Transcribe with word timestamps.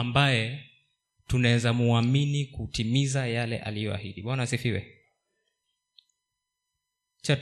ambaye 0.00 0.70
tunaweza 1.26 1.72
muamini 1.72 2.46
kutimiza 2.46 3.26
yale 3.26 3.58
aliyoahidi. 3.58 4.22
Bwana 4.22 4.42
asifiwe. 4.42 4.96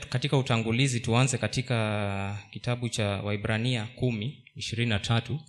Katika 0.09 0.37
utangulizi 0.37 0.99
tuanze 0.99 1.37
katika 1.37 2.47
kitabu 2.51 2.89
cha 2.89 3.05
waibrania 3.07 3.85
kumi 3.85 4.51
ishirini 4.55 4.89
na 4.89 4.99
tatu. 4.99 5.39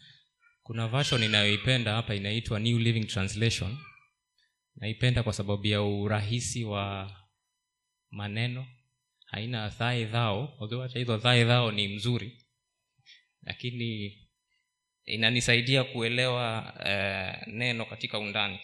Kuna 0.62 0.88
version 0.88 1.23
inayoipenda 1.23 1.93
hapa 1.95 2.15
inaitwa 2.15 2.61
new 2.61 2.79
living 2.79 3.04
translation. 3.04 3.79
Naipenda 4.77 5.22
kwa 5.22 5.33
sababu 5.33 5.67
ya 5.67 5.83
urahisi 5.83 6.65
wa 6.65 7.17
maneno. 8.11 8.67
Haina 9.27 9.71
thae 9.71 10.04
dhao 10.04 10.56
although 10.61 10.83
hata 10.83 10.99
hizo 10.99 11.19
thae 11.19 11.45
dhao 11.45 11.72
ni 11.72 11.88
mzuri. 11.88 12.47
Lakini 13.42 14.19
inanisaidia 15.11 15.85
kuelewa 15.85 16.74
eh, 16.87 17.47
neno 17.47 17.84
katika 17.84 18.19
undani. 18.19 18.59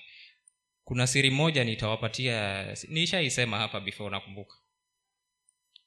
Kuna 0.84 1.06
siri 1.06 1.30
moja 1.30 1.64
nitawapatia 1.64 2.66
nishaisema 2.88 3.58
hapa 3.58 3.80
before 3.80 4.10
nakumbuka. 4.10 4.54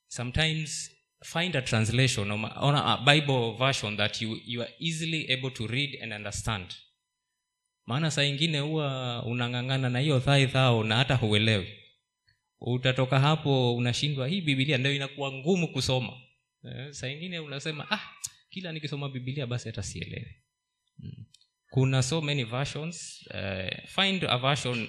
Sometimes 0.07 0.91
find 1.23 1.55
a 1.55 1.61
translation 1.61 2.31
or 2.31 2.75
a 2.75 2.97
bible 2.97 3.51
version 3.57 3.97
that 3.97 4.21
you, 4.21 4.37
you 4.45 4.61
are 4.61 4.73
easily 4.79 5.33
able 5.33 5.51
to 5.51 5.67
read 5.67 5.99
and 6.03 6.13
understand. 6.13 6.73
Maana 7.85 8.11
saa 8.11 8.23
ingine 8.23 8.59
huwa 8.59 9.23
unang'ang'ana 9.25 9.89
na 9.89 9.99
hiyo 9.99 10.19
thai 10.19 10.47
thao 10.47 10.83
na 10.83 10.95
hata 10.95 11.15
huelewi. 11.15 11.67
Utatoka 12.61 13.19
hapo 13.19 13.75
unashindwa 13.75 14.27
hii 14.27 14.41
bibilia 14.41 14.77
ndio 14.77 14.93
inakuwa 14.93 15.31
ngumu 15.31 15.67
kusoma. 15.67 16.13
Eh, 16.65 16.91
saa 16.91 17.07
ingine 17.07 17.39
unasema 17.39 17.91
ah 17.91 17.99
kila 18.49 18.71
nikisoma 18.71 19.09
bibilia 19.09 19.47
basi 19.47 19.69
hata 19.69 19.83
sielewi. 19.83 20.35
Kuna 21.69 22.03
so 22.03 22.21
many 22.21 22.43
versions 22.43 23.25
uh, 23.33 23.85
find 23.87 24.23
a 24.23 24.37
version 24.37 24.81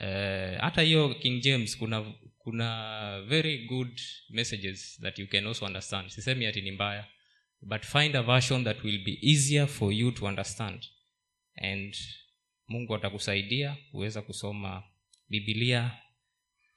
uh, 0.00 0.60
hata 0.60 0.82
hiyo 0.82 1.14
king 1.14 1.40
james 1.42 1.78
kuna 1.78 2.14
kuna 2.38 3.22
very 3.22 3.58
good 3.66 4.00
messages 4.30 5.00
that 5.00 5.18
you 5.18 5.26
can 5.28 5.46
also 5.46 5.66
understand. 5.66 6.08
Sisemi 6.10 6.46
ati 6.46 6.60
ni 6.62 6.70
mbaya 6.70 7.06
but 7.62 7.82
find 7.84 8.16
a 8.16 8.22
version 8.22 8.64
that 8.64 8.84
will 8.84 9.04
be 9.04 9.18
easier 9.22 9.66
for 9.68 9.92
you 9.92 10.10
to 10.12 10.26
understand. 10.26 10.86
And 11.56 11.96
mungu 12.68 12.94
atakusaidia 12.94 13.76
kuweza 13.90 14.22
kusoma 14.22 14.82
bibilia 15.28 15.98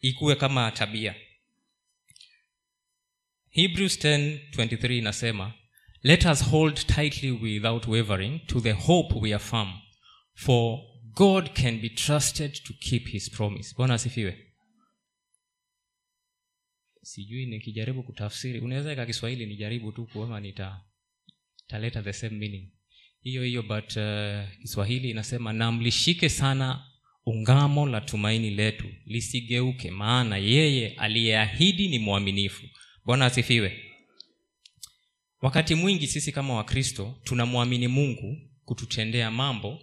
ikuwe 0.02 0.36
kama 0.36 0.72
tabia. 0.72 1.16
Hebrews 3.50 3.98
10:23 4.06 4.98
inasema 4.98 5.54
let 6.03 6.25
us 6.25 6.44
hold 6.50 6.86
tightly 6.88 7.31
without 7.31 7.88
wavering 7.88 8.39
to 8.47 8.61
the 8.61 8.72
hope 8.72 9.19
we 9.19 9.33
affirm 9.33 9.73
for 10.33 10.80
god 11.14 11.53
can 11.53 11.80
be 11.81 11.89
trusted 11.89 12.53
to 12.64 12.73
keep 12.73 13.08
his 13.08 13.30
promise. 13.31 13.73
Bwana 13.78 13.94
asifiwe. 13.94 14.45
Sijui 17.02 17.45
nikijaribu 17.45 18.03
kutafsiri. 18.03 18.59
Unaweza 18.59 18.94
ika 18.94 19.05
kiswahili 19.05 19.45
nijaribu 19.45 19.92
tu 19.92 20.05
kuona 20.05 20.39
nita 20.39 20.81
taleta 21.67 22.02
the 22.02 22.14
same 22.14 22.38
meaning. 22.38 22.72
Hiyo 23.22 23.44
hiyo 23.44 23.64
but 23.64 23.95
uh, 23.97 24.59
kiswahili 24.61 25.09
inasema 25.09 25.53
na 25.53 25.72
sana 26.30 26.86
ungamo 27.25 27.88
la 27.88 28.02
tumaini 28.02 28.50
letu 28.50 28.86
lisigeuke 29.05 29.92
maana 29.92 30.38
yeye 30.38 30.89
aliyeahidi 30.89 31.88
ni 31.88 32.00
mwaminifu. 32.00 32.64
Bwana 33.05 33.25
asifiwe 33.25 33.89
wakati 35.42 35.76
mwingi 35.76 36.08
sisi 36.08 36.32
kama 36.32 36.54
wakristo 36.54 37.16
tunamwamini 37.23 37.88
mungu 37.88 38.38
kututendea 38.66 39.32
mambo. 39.32 39.80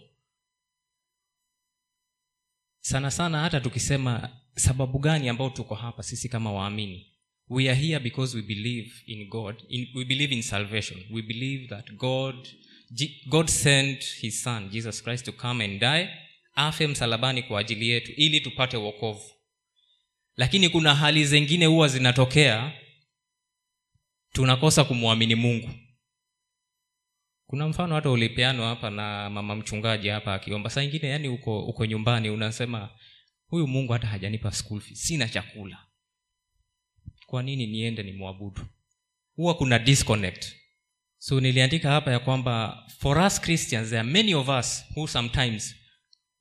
Sana 2.81 3.11
sana 3.11 3.41
hata 3.41 3.61
tukisema 3.61 4.41
sababu 4.55 4.99
gani 4.99 5.29
ambao 5.29 5.51
tuko 5.51 5.75
hapa 5.75 6.03
sisi 6.03 6.29
kama 6.29 6.53
waamini. 6.53 7.13
We 7.49 7.71
are 7.71 7.81
here 7.81 7.99
because 8.01 8.37
we 8.37 8.43
believe 8.43 8.91
in 9.07 9.29
god 9.29 9.63
in, 9.69 9.89
we 9.95 10.05
believe 10.05 10.35
in 10.35 10.43
salvation. 10.43 11.01
We 11.11 11.23
believe 11.23 11.69
that 11.69 11.93
god 11.93 12.49
god 13.29 13.47
sent 13.49 14.05
his 14.05 14.43
son 14.43 14.71
jesus 14.71 15.03
christ 15.03 15.25
to 15.25 15.33
come 15.33 15.65
and 15.65 15.81
die 15.81 16.09
afe 16.55 16.87
msalabani 16.87 17.43
kwa 17.43 17.61
ajili 17.61 17.89
yetu 17.89 18.13
ili 18.13 18.41
tupate 18.41 18.77
wokovu. 18.77 19.31
Lakini 20.37 20.69
kuna 20.69 20.95
hali 20.95 21.25
zingine 21.25 21.67
huwa 21.67 21.89
zinatokea 21.89 22.73
tunakosa 24.37 24.85
kumwamini 24.85 25.35
mungu. 25.35 25.71
Kuna 27.47 27.69
mfano 27.69 27.95
hata 27.95 28.11
ulipeanwa 28.11 28.69
hapa 28.69 28.91
na 28.91 29.31
mama 29.31 29.57
mchungaji 29.57 30.09
hapa 30.09 30.35
akiomba. 30.35 30.71
Saa 30.71 30.83
ingine 30.83 31.09
yani 31.09 31.29
uko, 31.29 31.67
uko 31.67 31.87
nyumbani 31.87 32.31
unasema 32.31 32.91
huyu 33.47 33.67
mungu 33.67 33.93
hata 33.93 34.07
hajanipa 34.07 34.53
school 34.53 34.81
fees 34.81 35.03
sina 35.03 35.29
chakula. 35.29 35.87
Kwa 37.27 37.43
nini 37.43 37.67
niende 37.67 38.03
ni 38.03 38.13
mwabudu 38.13 38.67
huwa 39.37 39.55
kuna 39.55 39.79
disconnect. 39.79 40.53
So 41.19 41.41
niliandika 41.41 41.91
hapa 41.91 42.11
ya 42.13 42.19
kwamba 42.19 42.85
for 42.99 43.19
us 43.19 43.41
christians 43.41 43.89
there 43.89 44.01
are 44.01 44.09
many 44.11 44.35
of 44.35 44.49
us 44.49 44.85
who 44.97 45.07
sometimes 45.09 45.77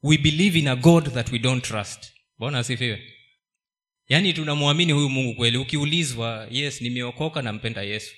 we 0.04 0.18
believe 0.18 0.60
in 0.60 0.68
a 0.68 0.76
god 0.76 1.14
that 1.14 1.32
we 1.32 1.40
don't 1.40 1.64
trust. 1.64 2.14
Bwana 2.38 2.60
asifiwe 2.60 3.15
yaani 4.10 4.34
tunamwamini 4.34 4.92
huyu 4.92 5.10
mungu 5.10 5.36
kweli? 5.36 5.58
Ukiulizwa 5.58 6.48
yes 6.52 6.82
nimeokoka 6.82 7.42
nampenda 7.42 7.82
yesu. 7.82 8.16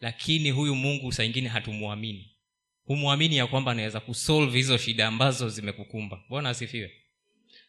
Lakini 0.00 0.50
huyu 0.50 0.74
mungu 0.74 1.12
saa 1.12 1.24
ingine 1.24 1.48
hatumwamini. 1.48 2.36
Humwamini 2.84 3.36
ya 3.36 3.46
kwamba 3.46 3.72
anaweza 3.72 4.00
kusolve 4.00 4.56
hizo 4.58 4.78
shida 4.78 5.06
ambazo 5.08 5.48
zimekukumba. 5.48 6.20
Bwana 6.28 6.48
asifiwe. 6.48 6.90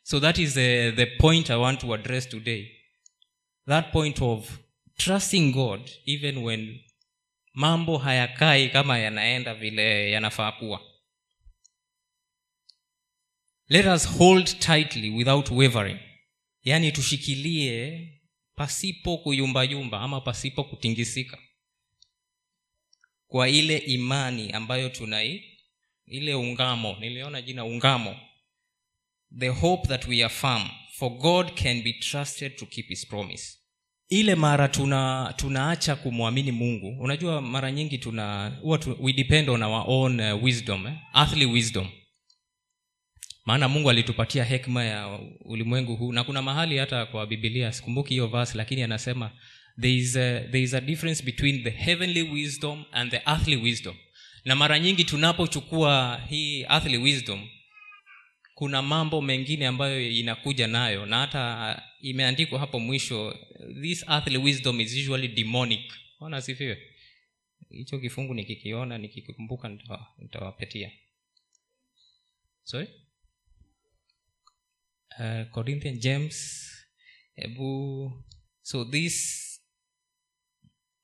So 0.03 0.19
that 0.19 0.38
is 0.38 0.53
the, 0.53 0.92
the 0.92 1.06
point 1.06 1.50
i 1.50 1.56
want 1.58 1.80
to 1.81 1.94
address 1.94 2.30
today. 2.30 2.68
That 3.68 3.92
point 3.92 4.22
of 4.22 4.59
trusting 4.97 5.52
god 5.52 5.92
even 6.06 6.38
when 6.38 6.80
mambo 7.53 7.97
hayakai 7.97 8.69
kama 8.69 9.00
yanaenda 9.00 9.53
vile 9.56 10.12
yanafaa 10.12 10.52
kuwa. 10.52 10.81
Let 13.69 13.86
us 13.86 14.18
hold 14.18 14.59
tightly 14.59 15.09
without 15.09 15.52
wavering 15.52 16.00
yaani 16.63 16.91
tushikilie 16.91 18.09
pasipo 18.56 19.18
kuyumbayumba 19.18 20.00
ama 20.01 20.22
pasipo 20.22 20.63
kutingisika. 20.63 21.38
Kwa 23.28 23.50
ile 23.50 23.78
imani 23.78 24.51
ambayo 24.51 24.90
tunai 24.90 25.44
ile 26.07 26.35
ungamo 26.35 26.97
niliona 27.00 27.41
jina 27.41 27.66
ungamo. 27.66 28.16
The 29.40 29.47
hope 29.47 29.88
that 29.88 30.07
we 30.07 30.24
affirm 30.24 30.69
for 30.97 31.09
god 31.18 31.53
can 31.63 31.81
be 31.84 31.94
trusted 31.94 32.56
to 32.56 32.66
keep 32.66 32.88
his 32.88 33.07
promise. 33.07 33.57
Ile 34.09 34.35
mara 34.35 34.68
tuna 34.68 35.34
tunaacha 35.38 35.95
kumwamini 35.95 36.51
mungu. 36.51 36.95
Unajua 37.00 37.41
mara 37.41 37.72
nyingi 37.72 37.97
tuna 37.97 38.57
huwa 38.62 38.78
tu, 38.78 38.97
we 39.00 39.13
depend 39.13 39.50
on 39.50 39.63
our 39.63 39.84
own 39.88 40.19
uh, 40.19 40.44
wisdom 40.44 40.88
eh? 40.88 40.94
earthly 41.16 41.45
wisdom 41.45 41.88
maana 43.46 43.70
mungu 43.70 43.90
alitupatia 43.90 44.44
hekma 44.44 44.84
ya 44.84 45.20
ulimwengu 45.46 45.96
huu 45.96 46.12
na 46.12 46.24
kuna 46.24 46.42
mahali 46.42 46.78
hata 46.78 47.06
kwa 47.06 47.28
bibilia 47.28 47.72
sikumbuki 47.72 48.09
hiyo 48.09 48.28
verse 48.28 48.58
lakini 48.58 48.84
anasema 48.84 49.31
there 49.81 49.96
is, 49.96 50.16
a, 50.16 50.40
there 50.40 50.62
is 50.62 50.74
a 50.74 50.81
difference 50.81 51.24
between 51.24 51.64
the 51.64 51.70
heavenly 51.70 52.22
wisdom 52.22 52.86
and 52.92 53.12
the 53.12 53.22
earthly 53.26 53.56
wisdom. 53.56 53.96
Na 54.46 54.56
mara 54.56 54.80
nyingi 54.80 55.04
tunapochukua 55.04 56.22
hii 56.30 56.62
earthly 56.62 56.98
wisdom 56.98 57.48
kuna 58.56 58.81
mambo 58.81 59.22
mengine 59.22 59.68
ambayo 59.68 60.10
inakuja 60.12 60.68
nayo 60.68 61.06
na 61.06 61.20
hata 61.20 61.81
imeandikwa 62.02 62.60
hapo 62.60 62.80
mwisho 62.80 63.38
this 63.81 64.06
earthly 64.10 64.38
wisdom 64.38 64.81
is 64.81 64.94
usually 64.98 65.28
demonic. 65.28 65.94
Ona 66.20 66.42
sifiwe 66.42 66.78
hicho 67.70 68.00
kifungu 68.00 68.34
nikikiona 68.34 68.98
nikikumbuka 68.98 69.70
nita 69.70 70.54
sorry 72.64 72.88
uh, 75.19 75.51
corinthian 75.51 76.00
james 76.00 76.69
hebu 77.36 78.12
so 78.62 78.86
this 78.86 79.39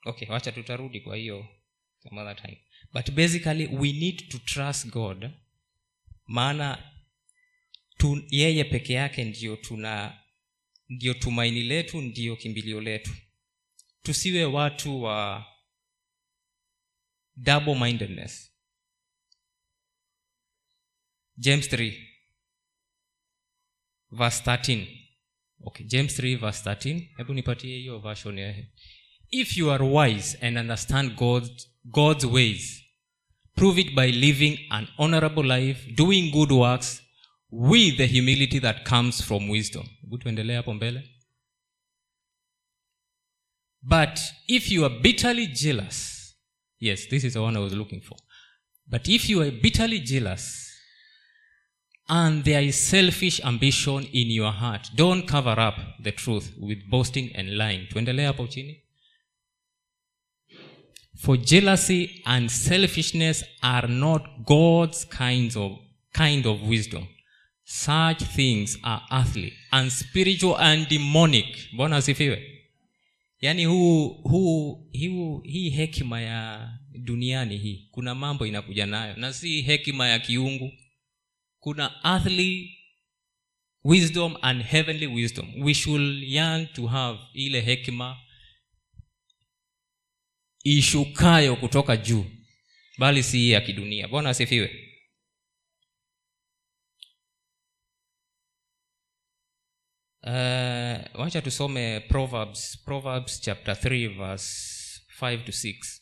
okay 0.05 0.27
wacha 0.29 0.51
tutarudi 0.51 1.01
kwa 1.01 1.15
hiyo 1.15 1.47
some 2.03 2.21
other 2.21 2.35
time. 2.41 2.65
But 2.93 3.11
basically 3.11 3.67
we 3.67 3.91
need 3.91 4.29
to 4.29 4.39
trust 4.39 4.87
god 4.87 5.31
maana 6.25 6.93
yeye 8.29 8.63
peke 8.63 8.93
yake 8.93 9.23
ndio 9.23 9.55
tuna 9.55 10.21
ndio 10.89 11.13
tumaini 11.13 11.63
letu 11.63 12.01
ndio 12.01 12.35
kimbilio 12.35 12.81
letu. 12.81 13.11
Tusiwe 14.01 14.45
watu 14.45 15.01
wa 15.03 15.45
double 17.35 17.75
mindedness 17.79 18.51
james 21.37 21.67
3 21.73 22.08
verse 24.11 24.43
13 24.43 24.87
okay 25.65 25.85
james 25.85 26.19
3 26.19 26.35
verse 26.35 26.69
13 26.69 27.07
hebu 27.17 27.33
nipatie 27.33 27.77
hiyo 27.77 27.99
version 27.99 28.37
ya 28.37 28.55
if 29.31 29.57
you 29.57 29.71
are 29.71 29.83
wise 29.83 30.37
and 30.41 30.57
understand 30.57 31.15
God, 31.15 31.49
god's 31.83 32.25
ways 32.25 32.83
prove 33.55 33.81
it 33.81 33.93
by 33.95 34.11
living 34.11 34.59
an 34.69 34.87
honorable 34.97 35.43
life 35.43 35.91
doing 35.95 36.31
good 36.31 36.51
works 36.51 37.01
with 37.51 37.97
the 37.97 38.05
humility 38.05 38.59
that 38.59 38.85
comes 38.85 39.21
from 39.21 39.49
wisdom. 39.49 39.87
Hebu 40.01 40.17
tuendelee 40.17 40.55
hapo 40.55 40.73
mbele. 40.73 41.09
But 43.81 44.19
if 44.47 44.71
you 44.71 44.85
are 44.85 44.99
bitterly 44.99 45.47
jealous 45.47 46.25
yes 46.79 47.07
this 47.09 47.23
is 47.23 47.33
the 47.33 47.39
one 47.39 47.57
i 47.59 47.63
was 47.63 47.73
looking 47.73 48.01
for. 48.01 48.17
But 48.87 49.07
if 49.07 49.29
you 49.29 49.41
are 49.41 49.51
bitterly 49.51 49.99
jealous 49.99 50.68
and 52.09 52.43
there 52.43 52.61
is 52.65 52.75
selfish 52.89 53.39
ambition 53.45 54.03
in 54.13 54.31
your 54.31 54.51
heart. 54.51 54.89
Don't 54.95 55.27
cover 55.27 55.59
up 55.59 55.75
the 56.03 56.11
truth 56.11 56.51
with 56.59 56.79
boasting 56.89 57.31
and 57.35 57.49
lying. 57.57 57.87
Tuendelee 57.87 58.25
hapo 58.25 58.47
chini. 58.47 58.81
For 61.17 61.37
jealousy 61.37 62.21
and 62.25 62.49
selfishness 62.49 63.43
are 63.61 63.87
not 63.87 64.21
god's 64.45 65.05
kinds 65.05 65.55
of 65.57 65.71
kind 66.13 66.45
of 66.45 66.61
wisdom. 66.63 67.07
Such 67.65 68.23
things 68.23 68.77
are 68.83 69.01
earthly 69.11 69.53
and 69.71 69.91
spiritual 69.91 70.57
and 70.57 70.87
demonic. 70.89 71.45
Bwana 71.75 71.95
asifiwe. 71.97 72.55
Yaani 73.41 73.65
hii 75.43 75.69
hekima 75.69 76.21
ya 76.21 76.69
duniani 76.99 77.57
hii 77.57 77.87
kuna 77.91 78.15
mambo 78.15 78.45
inakuja 78.45 78.85
nayo. 78.85 79.15
Na 79.15 79.33
si 79.33 79.61
hekima 79.61 80.07
ya 80.07 80.19
kiungu 80.19 80.71
kuna 81.59 82.01
earthly 82.03 82.75
wisdom 83.83 84.35
and 84.41 84.61
heavenly 84.63 85.07
wisdom. 85.07 85.61
We 85.63 85.73
should 85.73 86.23
yearn 86.23 86.67
to 86.73 86.87
have 86.87 87.19
ile 87.33 87.61
hekima 87.61 88.17
ishukayo 90.63 91.55
kutoka 91.55 91.97
juu 91.97 92.25
bali 92.97 93.23
si 93.23 93.49
ya 93.51 93.61
kidunia. 93.61 94.07
Bwana 94.07 94.29
asifiwe. 94.29 94.85
Uh, 100.23 100.99
wacha 101.15 101.41
tusome 101.41 101.99
proverbs 102.09 102.77
proverbs 102.85 103.39
chapter 103.41 103.73
3 103.75 104.17
verse 104.17 104.99
5 105.21 105.45
to 105.45 105.51
6 105.51 105.98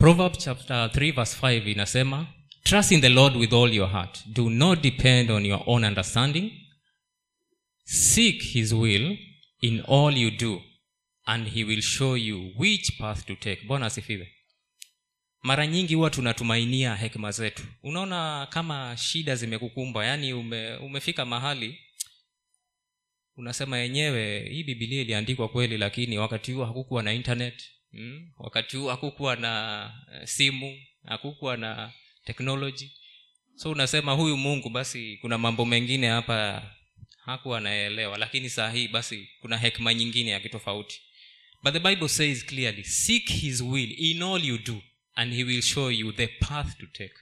proverbs 0.00 0.38
chapter 0.44 0.88
3 0.94 1.12
verse 1.12 1.36
5 1.40 1.70
inasema 1.72 2.26
trust 2.64 2.92
in 2.92 3.00
the 3.00 3.08
lord 3.08 3.36
with 3.36 3.52
all 3.52 3.74
your 3.74 3.90
heart. 3.90 4.18
Do 4.26 4.50
not 4.50 4.80
depend 4.82 5.30
on 5.30 5.46
your 5.46 5.62
own 5.66 5.84
understanding. 5.84 6.52
Seek 7.84 8.42
his 8.42 8.72
will 8.72 9.16
in 9.60 9.80
all 9.88 10.16
you 10.18 10.30
do 10.30 10.62
and 11.24 11.48
he 11.48 11.64
will 11.64 11.80
show 11.80 12.16
you 12.16 12.52
which 12.58 12.98
path 12.98 13.26
to 13.26 13.34
take. 13.34 13.66
Bwana 13.66 13.86
asifiwe. 13.86 14.32
Mara 15.42 15.66
nyingi 15.66 15.94
huwa 15.94 16.10
tunatumainia 16.10 16.96
hekima 16.96 17.30
zetu. 17.32 17.62
Unaona 17.82 18.46
kama 18.50 18.96
shida 18.96 19.36
zimekukumba 19.36 20.06
yaani 20.06 20.32
ume, 20.32 20.76
umefika 20.76 21.24
mahali 21.24 21.78
unasema 23.36 23.78
yenyewe 23.78 24.48
hii 24.48 24.62
bibilia 24.64 25.00
iliandikwa 25.00 25.48
kweli 25.48 25.78
lakini 25.78 26.18
wakati 26.18 26.52
huo 26.52 26.64
hakukuwa 26.64 27.02
na 27.02 27.12
internet 27.12 27.62
mm? 27.92 28.30
wakati 28.38 28.76
huu 28.76 28.86
hakukuwa 28.86 29.36
na 29.36 29.84
uh, 30.18 30.24
simu 30.24 30.78
hakukuwa 31.04 31.56
na 31.56 31.92
technology. 32.24 32.90
So 33.56 33.70
unasema 33.70 34.12
huyu 34.12 34.36
mungu 34.36 34.70
basi 34.70 35.18
kuna 35.20 35.38
mambo 35.38 35.64
mengine 35.64 36.08
hapa 36.08 36.70
hakuwa 37.24 37.58
anaelewa 37.58 38.18
lakini 38.18 38.50
saa 38.50 38.70
hii 38.70 38.88
basi 38.88 39.28
kuna 39.40 39.56
hekma 39.58 39.94
nyingine 39.94 40.30
ya 40.30 40.40
kitofauti. 40.40 41.00
But 41.62 41.72
the 41.72 41.80
bible 41.80 42.08
says 42.08 42.46
clearly 42.46 42.84
seek 42.84 43.30
his 43.30 43.60
will 43.60 43.94
in 43.98 44.22
all 44.22 44.44
you 44.44 44.58
do 44.58 44.82
and 45.14 45.34
he 45.34 45.44
will 45.44 45.62
show 45.62 45.90
you 45.90 46.12
the 46.12 46.26
path 46.26 46.78
to 46.78 46.86
take. 46.86 47.14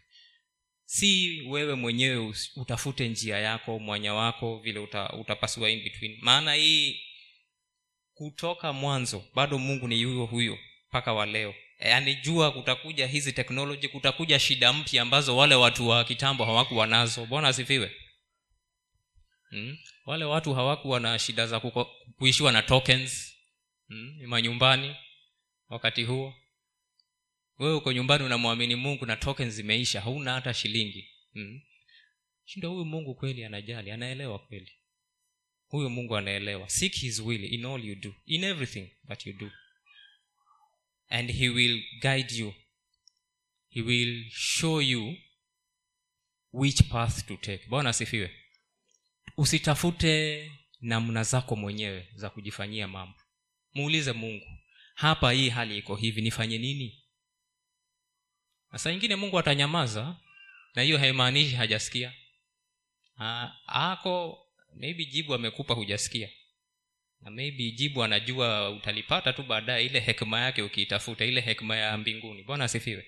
Si 0.85 1.41
wewe 1.49 1.75
mwenyewe 1.75 2.35
utafute 2.57 3.09
njia 3.09 3.39
yako 3.39 3.79
mwanya 3.79 4.15
wako 4.15 4.59
vile 4.59 4.79
uta, 4.79 5.13
utapasua 5.13 5.71
in 5.71 5.83
between. 5.85 6.19
Maana 6.21 6.55
hii 6.55 7.01
kutoka 8.19 8.73
mwanzo 8.73 9.25
bado 9.35 9.59
mungu 9.59 9.89
ni 9.89 10.01
yuyo 10.01 10.25
huyo 10.25 10.59
mpaka 10.89 11.13
wa 11.13 11.27
leo 11.27 11.55
yaani 11.79 12.15
jua 12.15 12.53
kutakuja 12.53 13.07
hizi 13.07 13.33
teknoloji 13.33 13.89
kutakuja 13.89 14.39
shida 14.39 14.73
mpya 14.73 15.03
ambazo 15.03 15.37
wale 15.37 15.55
watu 15.55 15.89
wa 15.89 16.05
kitambo 16.05 16.45
hawakuwa 16.45 16.87
nazo 16.87 17.27
bwana 17.27 17.49
asifiwe 17.49 17.97
hmm? 19.51 19.79
wale 20.07 20.25
watu 20.25 20.55
hawakuwa 20.55 21.01
na 21.01 21.19
shida 21.19 21.47
za 21.47 21.61
kuishiwa 22.19 22.53
na 22.53 22.63
tokens 22.63 23.37
hmm? 23.89 24.27
manyumbani 24.27 24.97
wakati 25.69 26.05
huo 26.05 26.35
wewe 27.59 27.75
uko 27.75 27.93
nyumbani 27.93 28.25
unamwamini 28.25 28.75
mungu 28.77 29.07
na 29.07 29.17
tokens 29.17 29.55
zimeisha 29.55 30.01
hauna 30.01 30.33
hata 30.33 30.55
shilingi 30.55 31.09
hmm? 31.33 31.61
shindo 32.45 32.71
huyu 32.71 32.85
mungu 32.85 33.15
kweli 33.15 33.45
anajali 33.45 33.91
anaelewa 33.91 34.39
kweli 34.39 34.78
huyu 35.69 35.91
mungu 35.91 36.17
anaelewa. 36.17 36.69
Seek 36.69 36.95
his 36.95 37.21
will 37.21 37.45
in 37.55 37.65
all 37.65 37.85
you 37.85 37.95
do 37.95 38.15
in 38.27 38.45
everything 38.45 38.91
that 39.09 39.27
you 39.27 39.33
do. 39.33 39.51
And 41.09 41.31
he 41.31 41.49
will 41.49 41.83
guide 42.01 42.35
you. 42.35 42.55
He 43.69 43.83
will 43.83 44.25
show 44.31 44.81
you 44.83 45.17
which 46.53 46.83
path 46.89 47.27
to 47.27 47.37
take. 47.37 47.67
Bwana 47.69 47.91
asifiwe. 47.91 48.31
Usitafute 49.37 50.53
namna 50.81 51.23
zako 51.25 51.57
mwenyewe 51.57 52.09
za 52.15 52.31
kujifanyia 52.31 52.89
mambo. 52.89 53.19
Muulize 53.75 54.13
mungu 54.13 54.47
hapa 54.95 55.33
hii 55.33 55.49
hali 55.49 55.79
iko 55.79 55.97
hivi 55.97 56.23
nifanye 56.23 56.59
nini? 56.59 57.05
Na 58.73 58.79
saa 58.79 58.91
ingine 58.91 59.17
mungu 59.17 59.39
atanyamaza 59.39 60.17
na 60.75 60.83
hiyo 60.83 60.99
haimaanishi 60.99 61.55
hajasikia. 61.55 62.13
Ha, 63.15 63.57
ako 63.67 64.39
maybe 64.75 65.05
jibu 65.05 65.35
amekupa 65.35 65.75
hujasikia. 65.75 66.29
Na 67.21 67.31
maybe 67.31 67.71
jibu 67.71 68.03
anajua 68.05 68.71
utalipata 68.71 69.33
tu 69.33 69.43
baadaye 69.43 69.87
ile 69.87 70.01
hekima 70.01 70.41
yake 70.41 70.63
ukiitafuta 70.63 71.25
ile 71.25 71.41
hekima 71.41 71.77
ya 71.77 71.99
mbinguni. 71.99 72.43
Bwana 72.43 72.65
asifiwe. 72.65 73.07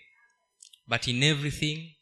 But 0.87 1.07
in 1.07 1.23
everything 1.23 1.97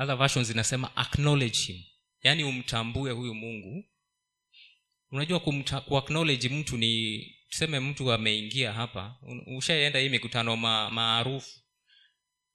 other 0.00 0.16
versions 0.16 0.48
zinasema 0.48 0.96
acknowledge 0.96 1.58
him. 1.58 1.82
Yaani 2.22 2.44
umtambue 2.44 3.10
huyu 3.12 3.34
mungu. 3.34 3.84
Unajua 5.10 5.40
kumta, 5.40 5.84
mtu 6.50 6.76
ni 6.76 7.20
tuseme 7.48 7.80
mtu 7.80 8.12
ameingia 8.12 8.72
hapa 8.72 9.16
ushaenda 9.56 9.98
hii 10.00 10.08
mikutano 10.08 10.56
maarufu. 10.56 11.60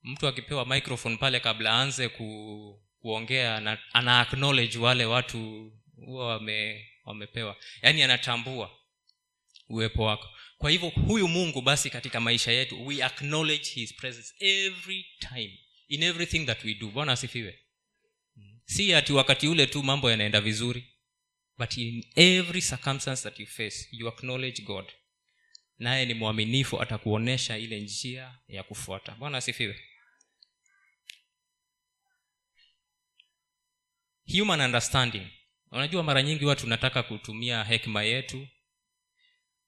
Mtu 0.04 0.28
akipewa 0.28 0.66
microphone 0.66 1.18
pale 1.18 1.40
kabla 1.40 1.72
aanze 1.74 2.10
ku, 2.10 2.84
kuongea 3.00 3.60
na, 3.60 3.78
ana 3.94 4.20
acknowledge 4.20 4.78
wale 4.78 5.06
watu 5.06 5.72
huwa 6.06 6.28
wame, 6.28 6.90
wamepewa. 7.06 7.58
Yaani 7.82 8.04
anatambua 8.04 8.80
uwepo 9.70 10.04
wako. 10.04 10.30
Kwa 10.58 10.72
hivyo 10.72 10.90
huyu 10.90 11.28
mungu 11.28 11.62
basi 11.62 11.90
katika 11.90 12.20
maisha 12.20 12.52
yetu 12.52 12.86
we 12.88 13.04
acknowledge 13.04 13.70
his 13.70 13.94
presence 13.96 14.34
every 14.40 15.06
time 15.20 15.60
in 15.88 16.04
everything 16.04 16.46
that 16.46 16.64
we 16.64 16.74
do. 16.74 16.88
Bwana 16.92 17.12
asifiwe. 17.12 17.60
Si 18.66 18.94
ati 18.94 19.14
wakati 19.14 19.48
ule 19.48 19.68
tu 19.68 19.84
mambo 19.84 20.12
yanaenda 20.12 20.42
vizuri 20.42 20.84
but 21.58 21.78
in 21.78 22.06
every 22.16 22.62
circumstance 22.62 23.24
that 23.24 23.40
you 23.40 23.48
face 23.48 23.88
you 23.92 24.08
acknowledge 24.08 24.62
god. 24.62 24.86
Naye 25.78 26.06
ni 26.06 26.14
mwaminifu 26.14 26.82
atakuonyesha 26.82 27.58
ile 27.58 27.80
njia 27.80 28.38
ya 28.48 28.64
kufuata. 28.64 29.12
Bwana 29.12 29.38
asifiwe. 29.38 29.80
Human 34.38 34.62
understanding 34.62 35.28
unajua 35.74 36.04
mara 36.04 36.24
nyingi 36.24 36.44
huwa 36.44 36.56
tunataka 36.56 37.04
kutumia 37.04 37.64
hekima 37.64 38.04
yetu 38.04 38.48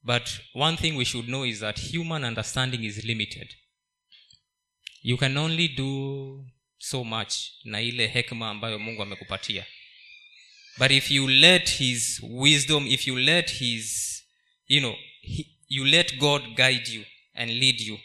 but 0.03 0.29
one 0.53 0.77
thing 0.77 0.91
we 0.91 1.05
should 1.05 1.25
know 1.25 1.45
is 1.45 1.59
that 1.59 1.91
human 1.95 2.23
understanding 2.23 2.83
is 2.83 3.03
limited. 3.03 3.55
You 5.01 5.17
can 5.17 5.37
only 5.37 5.67
do 5.67 6.45
so 6.77 7.03
much 7.03 7.33
na 7.63 7.81
ile 7.81 8.07
hekma 8.07 8.49
ambayo 8.49 8.79
mungu 8.79 9.01
amekupatia. 9.01 9.65
But 10.77 10.91
if 10.91 11.11
you 11.11 11.27
let 11.27 11.69
his 11.69 12.21
wisdom 12.23 12.87
if 12.87 13.07
you 13.07 13.15
let 13.19 13.51
his 13.51 14.23
you 14.67 14.79
know 14.79 14.95
he, 15.21 15.47
you 15.69 15.85
let 15.85 16.17
god 16.17 16.43
guide 16.55 16.91
you 16.93 17.05
and 17.33 17.51
lead 17.51 17.81
you 17.81 17.99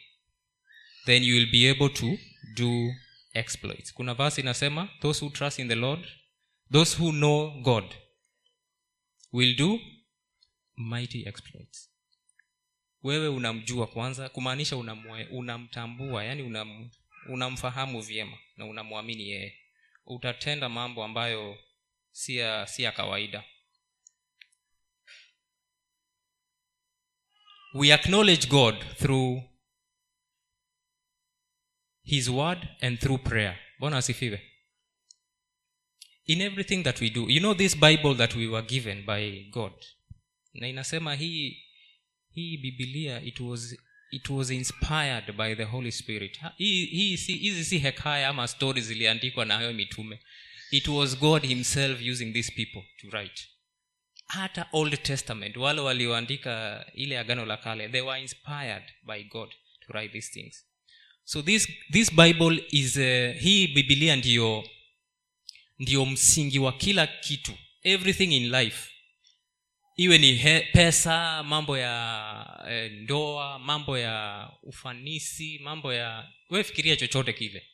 then 1.06 1.24
you 1.24 1.34
will 1.34 1.50
be 1.50 1.70
able 1.70 1.88
to 1.88 2.18
do 2.54 2.94
exploits. 3.34 3.94
Kuna 3.94 4.14
vasi 4.14 4.40
inasema 4.40 4.88
those 5.00 5.24
who 5.24 5.30
trust 5.32 5.58
in 5.58 5.68
the 5.68 5.74
lord 5.74 6.08
those 6.72 6.96
who 7.02 7.12
know 7.12 7.60
god 7.62 7.94
will 9.32 9.56
do 9.56 9.80
mighty 10.76 11.28
exploits. 11.28 11.90
Wewe 13.02 13.28
unamjua 13.28 13.86
kwanza 13.86 14.28
kumaanisha 14.28 14.76
unamtambua 15.30 16.24
yani 16.24 16.42
unam, 16.42 16.90
unamfahamu 17.28 18.00
vyema 18.00 18.38
na 18.56 18.66
unamwamini 18.66 19.28
yeye. 19.28 19.56
Utatenda 20.06 20.68
mambo 20.68 21.04
ambayo 21.04 21.58
si 22.12 22.36
ya 22.78 22.92
kawaida. 22.96 23.44
We 27.74 27.92
acknowledge 27.92 28.46
god 28.46 28.96
through 28.96 29.42
his 32.02 32.28
word 32.28 32.68
and 32.80 32.98
through 33.00 33.22
prayer. 33.22 33.58
Bwana 33.78 33.96
asifiwe 33.96 34.49
in 36.32 36.40
everything 36.40 36.82
that 36.82 37.00
we 37.00 37.10
do 37.10 37.26
you 37.30 37.40
know 37.40 37.54
this 37.54 37.74
bible 37.76 38.14
that 38.14 38.34
we 38.36 38.46
were 38.46 38.66
given 38.66 39.02
by 39.06 39.44
god? 39.50 39.72
Na 40.54 40.68
inasema 40.68 41.14
hii 41.14 41.62
hii 42.34 42.56
bibilia 42.56 43.22
it 43.22 43.40
was 43.40 43.76
it 44.10 44.28
was 44.30 44.50
inspired 44.50 45.32
by 45.36 45.54
the 45.54 45.64
holy 45.64 45.92
spirit. 45.92 46.40
Hizi 46.56 47.64
si 47.64 47.78
hekaya 47.78 48.28
ama 48.28 48.48
stori 48.48 48.80
ziliandikwa 48.80 49.44
na 49.44 49.56
hayo 49.56 49.72
mitume. 49.72 50.18
It 50.70 50.88
was 50.88 51.18
god 51.18 51.42
himself 51.46 52.00
using 52.02 52.32
these 52.32 52.52
people 52.52 52.82
to 53.00 53.10
write. 53.10 53.42
Hata 54.26 54.66
old 54.72 55.02
testament 55.02 55.56
wale 55.56 55.80
walioandika 55.80 56.86
ile 56.94 57.18
agano 57.18 57.44
la 57.46 57.56
kale 57.56 57.88
they 57.88 58.00
were 58.00 58.20
inspired 58.20 58.82
by 59.06 59.22
god 59.24 59.50
to 59.86 59.92
write 59.92 60.12
these 60.12 60.30
things. 60.32 60.66
So 61.24 61.42
this, 61.42 61.68
this 61.92 62.10
bible 62.14 62.64
is 62.70 62.96
uh, 62.96 63.40
hii 63.42 63.66
bibilia 63.66 64.16
ndiyo 64.16 64.68
ndiyo 65.80 66.06
msingi 66.06 66.58
wa 66.58 66.72
kila 66.72 67.06
kitu. 67.06 67.52
Everything 67.82 68.36
in 68.36 68.50
life. 68.50 68.90
Iwe 69.96 70.18
ni 70.18 70.32
he, 70.34 70.60
pesa 70.60 71.42
mambo 71.42 71.78
ya 71.78 72.64
e, 72.70 72.88
ndoa 72.88 73.58
mambo 73.58 73.98
ya 73.98 74.48
ufanisi 74.62 75.58
mambo 75.58 75.92
ya 75.92 76.28
wefikiria 76.50 76.96
chochote 76.96 77.32
kile. 77.32 77.66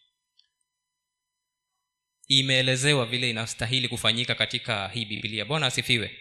Imeelezewa 2.28 3.06
vile 3.06 3.30
inastahili 3.30 3.88
kufanyika 3.88 4.34
katika 4.34 4.88
hii 4.88 5.04
biblia. 5.04 5.44
Bwana 5.44 5.66
asifiwe. 5.66 6.18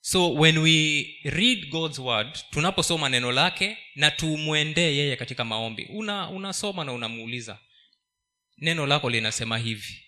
So 0.00 0.34
when 0.34 0.58
we 0.58 1.06
read 1.24 1.68
god's 1.70 1.98
word 1.98 2.38
tunaposoma 2.50 3.08
neno 3.08 3.32
lake 3.32 3.78
na 3.94 4.10
tumwendee 4.10 4.96
yeye 4.96 5.16
katika 5.16 5.44
maombi 5.44 5.84
una 5.84 6.30
unasoma 6.30 6.84
na 6.84 6.92
unamuuliza 6.92 7.58
neno 8.60 8.86
lako 8.86 9.10
linasema 9.10 9.58
hivi. 9.58 10.04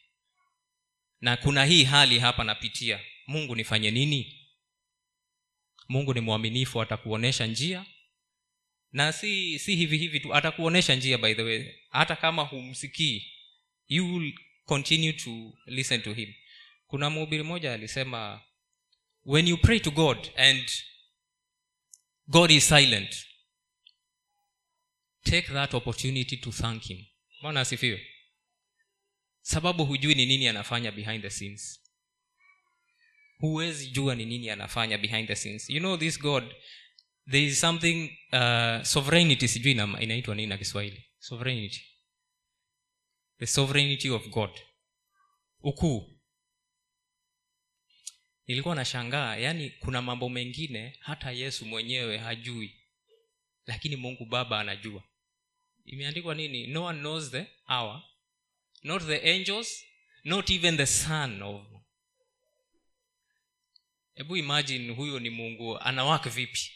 Na 1.21 1.37
kuna 1.37 1.65
hii 1.65 1.85
hali 1.85 2.19
hapa 2.19 2.45
napitia. 2.45 3.01
Mungu 3.27 3.57
nifanye 3.57 3.91
nini? 3.91 4.49
Mungu 5.89 6.15
ni 6.15 6.21
mwaminifu 6.21 6.83
atakuonyesha 6.83 7.47
njia. 7.47 7.87
Na 8.93 9.13
si 9.13 9.59
si 9.59 9.77
hivi 9.77 9.99
hivi 9.99 10.21
tu 10.21 10.35
atakuonyesha 10.35 10.95
njia 10.95 11.19
by 11.19 11.35
the 11.35 11.43
way. 11.43 11.65
Hata 11.91 12.17
kama 12.17 12.43
humsikii 12.43 13.33
you 13.89 14.15
will 14.15 14.35
continue 14.65 15.13
to 15.13 15.53
listen 15.67 16.03
to 16.03 16.13
him. 16.13 16.35
Kuna 16.87 17.11
mhubiri 17.11 17.43
mmoja 17.43 17.73
alisema 17.73 18.43
when 19.25 19.49
you 19.49 19.57
pray 19.59 19.81
to 19.81 19.91
god 19.91 20.31
and 20.37 20.71
god 22.27 22.51
is 22.51 22.69
silent 22.69 23.27
take 25.23 25.49
that 25.53 25.75
opportunity 25.75 26.37
to 26.37 26.51
thank 26.53 26.83
him. 26.83 27.05
Bwana 27.43 27.61
asifiwe 27.61 28.07
sababu 29.43 29.85
hujui 29.85 30.15
ni 30.15 30.27
nini 30.27 30.49
anafanya 30.49 30.93
behind 30.93 31.23
the 31.23 31.31
scenes. 31.31 31.83
Huwezi 33.39 33.91
jua 33.91 34.15
ni 34.15 34.25
nini 34.27 34.51
anafanya 34.51 34.99
behind 34.99 35.29
the 35.29 35.37
scenes. 35.37 35.71
You 35.71 35.81
know 35.81 35.97
this 35.97 36.21
god 36.21 36.55
there 37.31 37.45
is 37.47 37.61
something 37.61 38.19
uh, 38.33 38.83
sovereignty 38.83 39.49
sijui 39.49 39.73
inaitwa 39.73 40.35
nini 40.35 40.47
na 40.49 40.59
kiswahili. 40.59 41.05
Sovereignty. 41.19 41.83
The 43.39 43.47
sovereignty 43.47 44.11
of 44.11 44.29
god. 44.29 44.51
Ukuu. 45.61 46.19
Nilikuwa 48.47 48.75
nashangaa 48.75 49.37
yaani 49.37 49.71
kuna 49.71 50.03
mambo 50.03 50.29
mengine 50.29 50.97
hata 51.01 51.31
yesu 51.31 51.67
mwenyewe 51.67 52.19
hajui 52.19 52.77
lakini 53.67 53.97
mungu 53.97 54.25
baba 54.27 54.61
anajua. 54.61 55.03
Imeandikwa 55.85 56.35
nini? 56.35 56.67
No 56.67 56.85
one 56.85 56.99
knows 56.99 57.31
the 57.31 57.47
hour 57.69 58.03
not 58.83 59.03
the 59.07 59.31
angels 59.31 59.85
not 60.25 60.51
even 60.51 60.77
the 60.77 60.87
son 60.87 61.43
of 61.43 61.67
hebu 64.15 64.37
imagine 64.37 64.93
huyo 64.95 65.19
ni 65.21 65.31
mungu 65.31 65.79
anawak 65.79 66.29
vipi? 66.29 66.71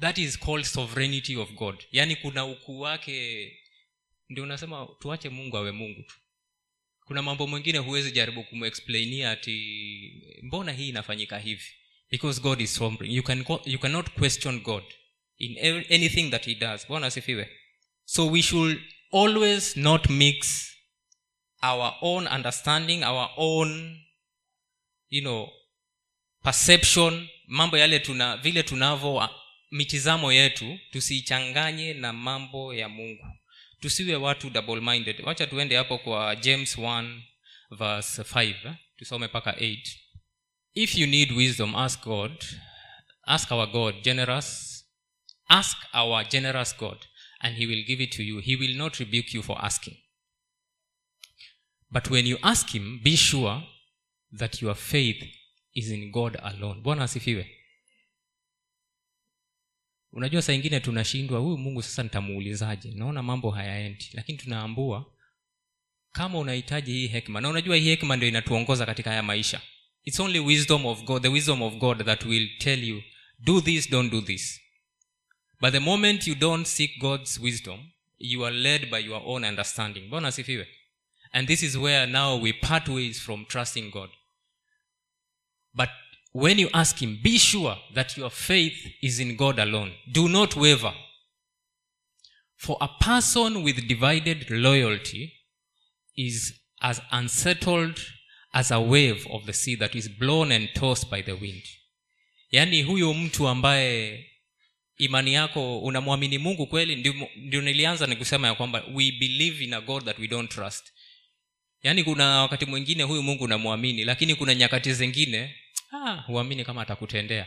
That 0.00 0.18
is 0.18 0.38
called 0.38 0.64
sovereignty 0.64 1.36
of 1.36 1.52
god. 1.52 1.84
Yaani 1.92 2.16
kuna 2.16 2.44
ukuu 2.46 2.80
wake 2.80 3.52
ndio 4.28 4.44
unasema 4.44 4.88
tuache 4.98 5.28
mungu 5.28 5.56
awe 5.56 5.72
mungu 5.72 6.02
tu. 6.02 6.16
Kuna 7.04 7.22
mambo 7.22 7.46
mengine 7.46 7.78
huwezi 7.78 8.12
jaribu 8.12 8.44
kumexplainia 8.44 9.30
ati 9.30 10.38
mbona 10.42 10.72
hii 10.72 10.88
inafanyika 10.88 11.38
hivi? 11.38 11.64
Because 12.10 12.40
god 12.40 12.60
is 12.60 12.74
sovereign. 12.74 13.14
You, 13.16 13.22
can, 13.22 13.44
you 13.64 13.78
cannot 13.78 14.10
question 14.10 14.60
god 14.60 14.84
in 15.38 15.58
anything 15.92 16.30
that 16.30 16.46
he 16.46 16.54
does. 16.54 16.88
Bwana 16.88 17.06
asifiwe. 17.06 17.50
So 18.04 18.26
we 18.30 18.42
should 18.42 18.80
always 19.12 19.76
not 19.76 20.10
mix 20.10 20.70
our 21.62 21.94
own 22.00 22.26
understanding 22.26 23.02
our 23.04 23.30
own 23.36 24.00
you 25.08 25.20
know 25.20 25.48
perception 26.42 27.28
mambo 27.46 27.78
yale 27.78 27.98
tuna 27.98 28.36
vile 28.36 28.62
tunavyo 28.62 29.28
mitizamo 29.70 30.32
yetu 30.32 30.78
tusiichanganye 30.90 31.94
na 31.94 32.12
mambo 32.12 32.74
ya 32.74 32.88
mungu. 32.88 33.26
Tusiwe 33.80 34.16
watu 34.16 34.50
double 34.50 34.80
minded 34.80 35.20
wacha 35.24 35.46
tuende 35.46 35.76
hapo 35.76 35.98
kwa 35.98 36.36
james 36.36 36.78
1 36.78 37.20
verse 37.70 38.22
5 38.22 38.66
eh? 38.68 38.74
tusome 38.96 39.26
mpaka 39.26 39.50
8 39.52 39.78
if 40.74 40.94
you 40.98 41.06
need 41.06 41.32
wisdom 41.32 41.76
ask 41.76 42.04
god. 42.04 42.44
Ask 43.22 43.50
our 43.52 43.66
god 43.70 44.02
generous. 44.02 44.72
Ask 45.48 45.76
our 45.94 46.28
generous 46.28 46.76
god 46.76 46.98
and 47.40 47.56
he 47.56 47.66
will 47.66 47.84
give 47.84 48.02
it 48.04 48.10
to 48.16 48.22
you. 48.22 48.38
He 48.40 48.56
will 48.56 48.76
not 48.76 48.96
rebuke 48.96 49.36
you 49.36 49.42
for 49.42 49.64
asking. 49.64 49.96
But 51.90 52.10
when 52.10 52.26
you 52.26 52.38
ask 52.42 52.68
him 52.74 53.00
be 53.02 53.16
sure 53.16 53.62
that 54.38 54.62
your 54.62 54.74
faith 54.76 55.24
is 55.72 55.90
in 55.90 56.10
god 56.10 56.38
alone. 56.42 56.80
Bwana 56.80 57.04
asifiwe. 57.04 57.50
Unajua 60.12 60.42
saa 60.42 60.52
ingine 60.52 60.80
tunashindwa 60.80 61.40
huyu 61.40 61.58
mungu 61.58 61.82
sasa 61.82 62.02
nitamuulizaje? 62.02 62.90
Naona 62.94 63.22
mambo 63.22 63.50
hayaendi. 63.50 64.10
Lakini 64.12 64.38
tunaambua 64.38 65.12
kama 66.12 66.38
unahitaji 66.38 66.92
hii 66.92 67.06
hekima 67.06 67.40
na 67.40 67.48
unajua 67.48 67.76
hii 67.76 67.88
hekima 67.88 68.16
ndio 68.16 68.28
inatuongoza 68.28 68.86
katika 68.86 69.10
haya 69.10 69.22
maisha. 69.22 69.60
Its 70.04 70.20
only 70.20 70.38
wisdom 70.38 70.86
of 70.86 71.02
god 71.04 71.22
the 71.22 71.28
wisdom 71.28 71.62
of 71.62 71.74
god 71.74 72.04
that 72.04 72.24
will 72.24 72.58
tell 72.58 72.84
you 72.88 73.02
do 73.38 73.60
this 73.60 73.90
don't 73.90 74.12
do 74.12 74.20
this 74.22 74.60
but 75.60 75.72
the 75.72 75.80
moment 75.80 76.26
you 76.26 76.34
don't 76.34 76.66
seek 76.66 77.00
god's 77.00 77.40
wisdom 77.40 77.80
you 78.18 78.44
are 78.44 78.50
led 78.50 78.90
by 78.90 78.98
your 78.98 79.22
own 79.26 79.44
understanding. 79.44 80.08
Bwana 80.10 80.28
asifiwe? 80.28 80.66
And 81.32 81.48
this 81.48 81.62
is 81.62 81.76
where 81.76 82.06
now 82.06 82.36
we 82.36 82.52
part 82.52 82.88
ways 82.88 83.20
from 83.20 83.44
trusting 83.44 83.90
god. 83.90 84.08
But 85.74 85.90
when 86.32 86.58
you 86.58 86.70
ask 86.72 87.02
him 87.02 87.18
be 87.22 87.38
sure 87.38 87.76
that 87.94 88.16
your 88.16 88.30
faith 88.30 88.94
is 89.02 89.20
in 89.20 89.36
god 89.36 89.58
alone. 89.58 89.92
Do 90.10 90.28
not 90.28 90.56
waver. 90.56 90.94
For 92.56 92.78
a 92.80 92.88
person 93.00 93.62
with 93.62 93.86
divided 93.86 94.50
loyalty 94.50 95.32
is 96.16 96.54
as 96.80 97.00
unsettled 97.10 98.00
as 98.54 98.70
a 98.70 98.80
wave 98.80 99.26
of 99.30 99.44
the 99.44 99.52
sea 99.52 99.74
that 99.76 99.94
is 99.94 100.08
blown 100.08 100.50
and 100.52 100.70
tossed 100.74 101.10
by 101.10 101.20
the 101.20 101.34
wind. 101.34 101.62
Yaani 102.52 102.82
huyo 102.82 103.14
mtu 103.14 103.48
ambaye 103.48 104.26
imani 104.98 105.32
yako 105.34 105.78
unamwamini 105.80 106.38
mungu 106.38 106.66
kweli 106.66 106.96
ndio, 107.36 107.62
nilianza 107.62 108.06
ni 108.06 108.16
kusema 108.16 108.48
ya 108.48 108.54
kwamba 108.54 108.84
we 108.94 109.12
believe 109.12 109.64
in 109.64 109.74
a 109.74 109.80
god 109.80 110.04
that 110.04 110.18
we 110.18 110.28
don't 110.28 110.50
trust. 110.50 110.92
Yaani 111.82 112.04
kuna 112.04 112.40
wakati 112.42 112.66
mwingine 112.66 113.02
huyu 113.02 113.22
mungu 113.22 113.44
unamwamini 113.44 114.04
lakini 114.04 114.34
kuna 114.34 114.54
nyakati 114.54 114.92
zingine 114.94 115.56
ah, 115.92 116.14
huamini 116.14 116.64
kama 116.64 116.82
atakutendea. 116.82 117.46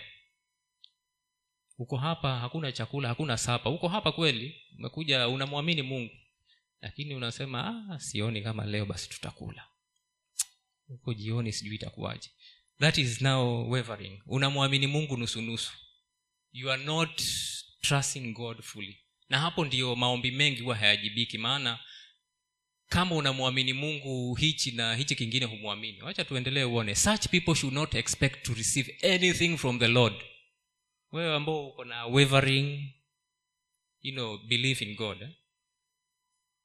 Uko 1.77 1.97
hapa 1.97 2.39
hakuna 2.39 2.71
chakula 2.71 3.07
hakuna 3.09 3.37
sapa. 3.37 3.69
Uko 3.69 3.87
hapa 3.87 4.11
kweli 4.11 4.55
umekuja 4.77 5.27
unamwamini 5.27 5.81
mungu. 5.81 6.13
Lakini 6.81 7.15
unasema 7.15 7.85
ah, 7.91 7.99
sioni 7.99 8.41
kama 8.41 8.65
leo 8.65 8.85
basi 8.85 9.09
tutakula. 9.09 9.67
Huko 10.87 11.13
jioni 11.13 11.53
sijui 11.53 11.75
itakuwaje. 11.75 12.29
That 12.79 12.97
is 12.97 13.21
now 13.21 13.71
wavering. 13.71 14.21
Unamwamini 14.25 14.87
mungu 14.87 15.17
nusunusu 15.17 15.71
you 16.51 16.71
are 16.71 16.83
not 16.83 17.21
trusting 17.81 18.33
god 18.33 18.61
fully. 18.61 18.97
Na 19.29 19.39
hapo 19.39 19.65
ndio 19.65 19.95
maombi 19.95 20.31
mengi 20.31 20.61
huwa 20.61 20.75
hayajibiki 20.75 21.37
maana 21.37 21.79
kama 22.87 23.15
unamwamini 23.15 23.73
mungu 23.73 24.35
hichi 24.35 24.71
na 24.71 24.95
hichi 24.95 25.15
kingine 25.15 25.45
humwamini. 25.45 26.01
Wacha 26.01 26.25
tuendelee 26.25 26.63
uone. 26.63 26.95
Such 26.95 27.27
people 27.27 27.55
should 27.55 27.73
not 27.75 27.95
expect 27.95 28.43
to 28.45 28.53
receive 28.53 28.97
anything 29.13 29.57
from 29.57 29.79
the 29.79 29.87
lord. 29.87 30.13
Wewe 31.11 31.35
ambao 31.35 31.67
uko 31.67 31.85
na 31.85 32.05
wavering 32.05 32.93
you 34.01 34.11
know 34.13 34.37
belief 34.37 34.81
in 34.81 34.95
god 34.95 35.21
eh? 35.21 35.29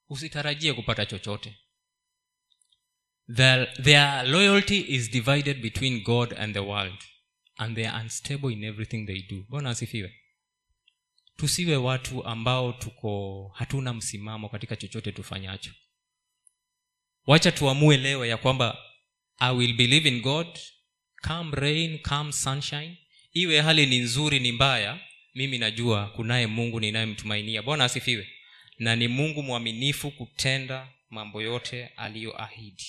usitarajie 0.08 0.72
kupata 0.72 1.06
chochote. 1.06 1.56
Their, 3.36 3.82
their 3.82 4.24
loyalty 4.26 4.80
is 4.88 5.10
divided 5.10 5.60
between 5.62 6.02
god 6.02 6.32
and 6.38 6.54
the 6.54 6.60
world 6.60 7.04
and 7.56 7.76
they 7.76 7.87
are 7.88 8.02
unstable 8.02 8.52
in 8.52 8.64
everything 8.64 9.06
they 9.06 9.23
do. 9.23 9.46
Bwana 9.49 9.70
asifiwe. 9.70 10.14
Tusiwe 11.37 11.76
watu 11.76 12.25
ambao 12.25 12.73
tuko 12.73 13.49
hatuna 13.54 13.94
msimamo 13.94 14.49
katika 14.49 14.76
chochote 14.76 15.12
tufanyacho. 15.12 15.70
Wacha 17.26 17.52
tuamue 17.52 17.96
leo 17.96 18.26
ya 18.26 18.37
kwamba 18.37 18.78
i 19.38 19.54
will 19.56 19.75
believe 19.75 20.08
in 20.08 20.20
god 20.23 20.46
come 21.23 21.50
rain 21.56 21.99
come 21.99 22.32
sunshine 22.32 22.99
iwe 23.32 23.61
hali 23.61 23.87
ni 23.87 23.99
nzuri 23.99 24.40
ni 24.40 24.52
mbaya 24.52 25.00
mimi 25.34 25.58
najua 25.58 26.06
kunaye 26.06 26.46
mungu 26.46 26.80
ninayemtumainia. 26.80 27.62
Bwana 27.62 27.84
asifiwe. 27.84 28.28
Na 28.78 28.96
ni 28.96 29.08
mungu 29.08 29.42
mwaminifu 29.42 30.11
kutenda 30.11 30.88
mambo 31.11 31.42
yote 31.42 31.87
aliyoahidi. 31.87 32.84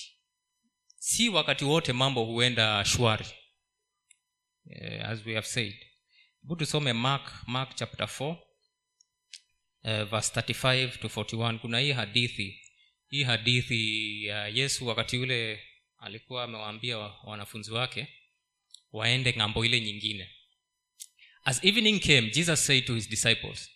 Si 0.98 1.28
wakati 1.28 1.64
wote 1.64 1.92
mambo 1.92 2.24
huenda 2.24 2.84
shwari 2.84 3.26
uh, 4.70 5.10
as 5.10 5.26
we 5.26 5.34
have 5.34 5.46
said. 5.46 5.74
Hebu 6.42 6.56
tusome 6.56 6.92
mark 6.92 7.32
mark 7.46 7.74
chapter 7.74 8.06
4 8.06 8.30
uh, 8.30 10.04
verse 10.04 10.40
35 10.40 10.98
to 11.00 11.08
41 11.08 11.58
kuna 11.58 11.78
hii 11.78 11.92
hadithi. 11.92 12.62
Hii 13.08 13.22
hadithi 13.22 14.24
ya 14.24 14.48
uh, 14.48 14.56
yesu 14.56 14.86
wakati 14.86 15.18
ule 15.18 15.62
alikuwa 15.98 16.44
amewaambia 16.44 16.98
wanafunzi 16.98 17.70
wake 17.72 18.08
waende 18.92 19.32
ng'ambo 19.38 19.64
ile 19.64 19.80
nyingine. 19.80 20.30
As 21.44 21.64
evening 21.64 22.00
came 22.00 22.30
jesus 22.30 22.66
said 22.66 22.84
to 22.84 22.94
his 22.94 23.08
disciples 23.08 23.70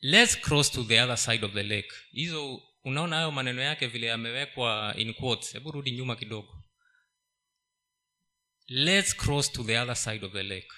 let's 0.00 0.40
cross 0.40 0.70
to 0.72 0.84
the 0.84 1.00
other 1.02 1.16
side 1.18 1.46
of 1.46 1.52
the 1.52 1.62
lake. 1.62 1.88
Hizo 2.12 2.62
unaona 2.84 3.16
hayo 3.16 3.30
maneno 3.30 3.62
yake 3.62 3.86
vile 3.86 4.06
yamewekwa 4.06 4.94
in 4.98 5.14
quotes. 5.14 5.52
Hebu 5.52 5.70
rudi 5.70 5.90
nyuma 5.90 6.16
kidogo 6.16 6.64
let's 8.70 9.12
cross 9.12 9.48
to 9.48 9.62
the 9.62 9.76
other 9.76 9.94
side 9.94 10.22
of 10.22 10.32
the 10.32 10.42
lake. 10.42 10.68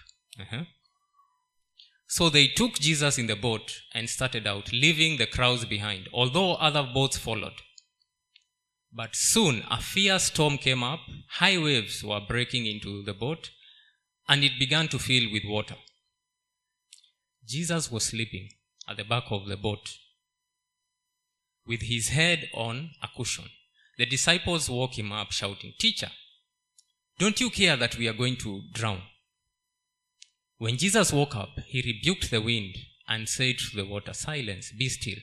Uh-huh. 0.41 0.63
so 2.07 2.31
they 2.31 2.47
took 2.47 2.75
jesus 2.75 3.19
in 3.19 3.27
the 3.27 3.35
boat 3.35 3.81
and 3.93 4.09
started 4.09 4.47
out 4.47 4.73
leaving 4.73 5.19
the 5.19 5.27
crowds 5.27 5.65
behind 5.65 6.09
although 6.15 6.55
other 6.55 6.89
boats 6.95 7.19
followed. 7.19 7.59
But 8.93 9.15
soon 9.15 9.65
a 9.71 9.81
fierce 9.81 10.25
storm 10.25 10.57
came 10.57 10.83
up 10.83 11.01
high 11.41 11.59
waves 11.59 12.03
were 12.05 12.21
breaking 12.21 12.67
into 12.67 13.03
the 13.03 13.13
boat 13.13 13.51
and 14.29 14.45
it 14.45 14.59
began 14.59 14.87
to 14.89 14.99
fill 14.99 15.31
with 15.33 15.45
water. 15.45 15.77
Jesus 17.47 17.91
was 17.91 18.05
sleeping 18.05 18.49
at 18.89 18.97
the 18.97 19.05
back 19.05 19.25
of 19.31 19.47
the 19.47 19.57
boat 19.57 19.97
with 21.67 21.83
his 21.83 22.09
head 22.09 22.49
on 22.55 22.91
a 23.03 23.09
cushion. 23.17 23.47
The 23.99 24.07
disciples 24.07 24.71
woke 24.71 24.99
him 24.99 25.11
up 25.13 25.33
shouting 25.33 25.75
teacher 25.79 26.11
don't 27.21 27.39
you 27.39 27.51
care 27.51 27.77
that 27.77 27.99
we 27.99 28.09
are 28.09 28.15
going 28.15 28.37
to 28.37 28.63
drown? 28.73 29.03
When 30.57 30.79
jesus 30.79 31.13
woke 31.13 31.37
up 31.37 31.51
he 31.67 31.83
rebuked 31.83 32.31
the 32.31 32.41
wind 32.41 32.77
and 33.07 33.29
said 33.29 33.59
to 33.59 33.77
the 33.77 33.85
water 33.85 34.15
silence 34.15 34.73
be 34.73 34.89
still. 34.89 35.23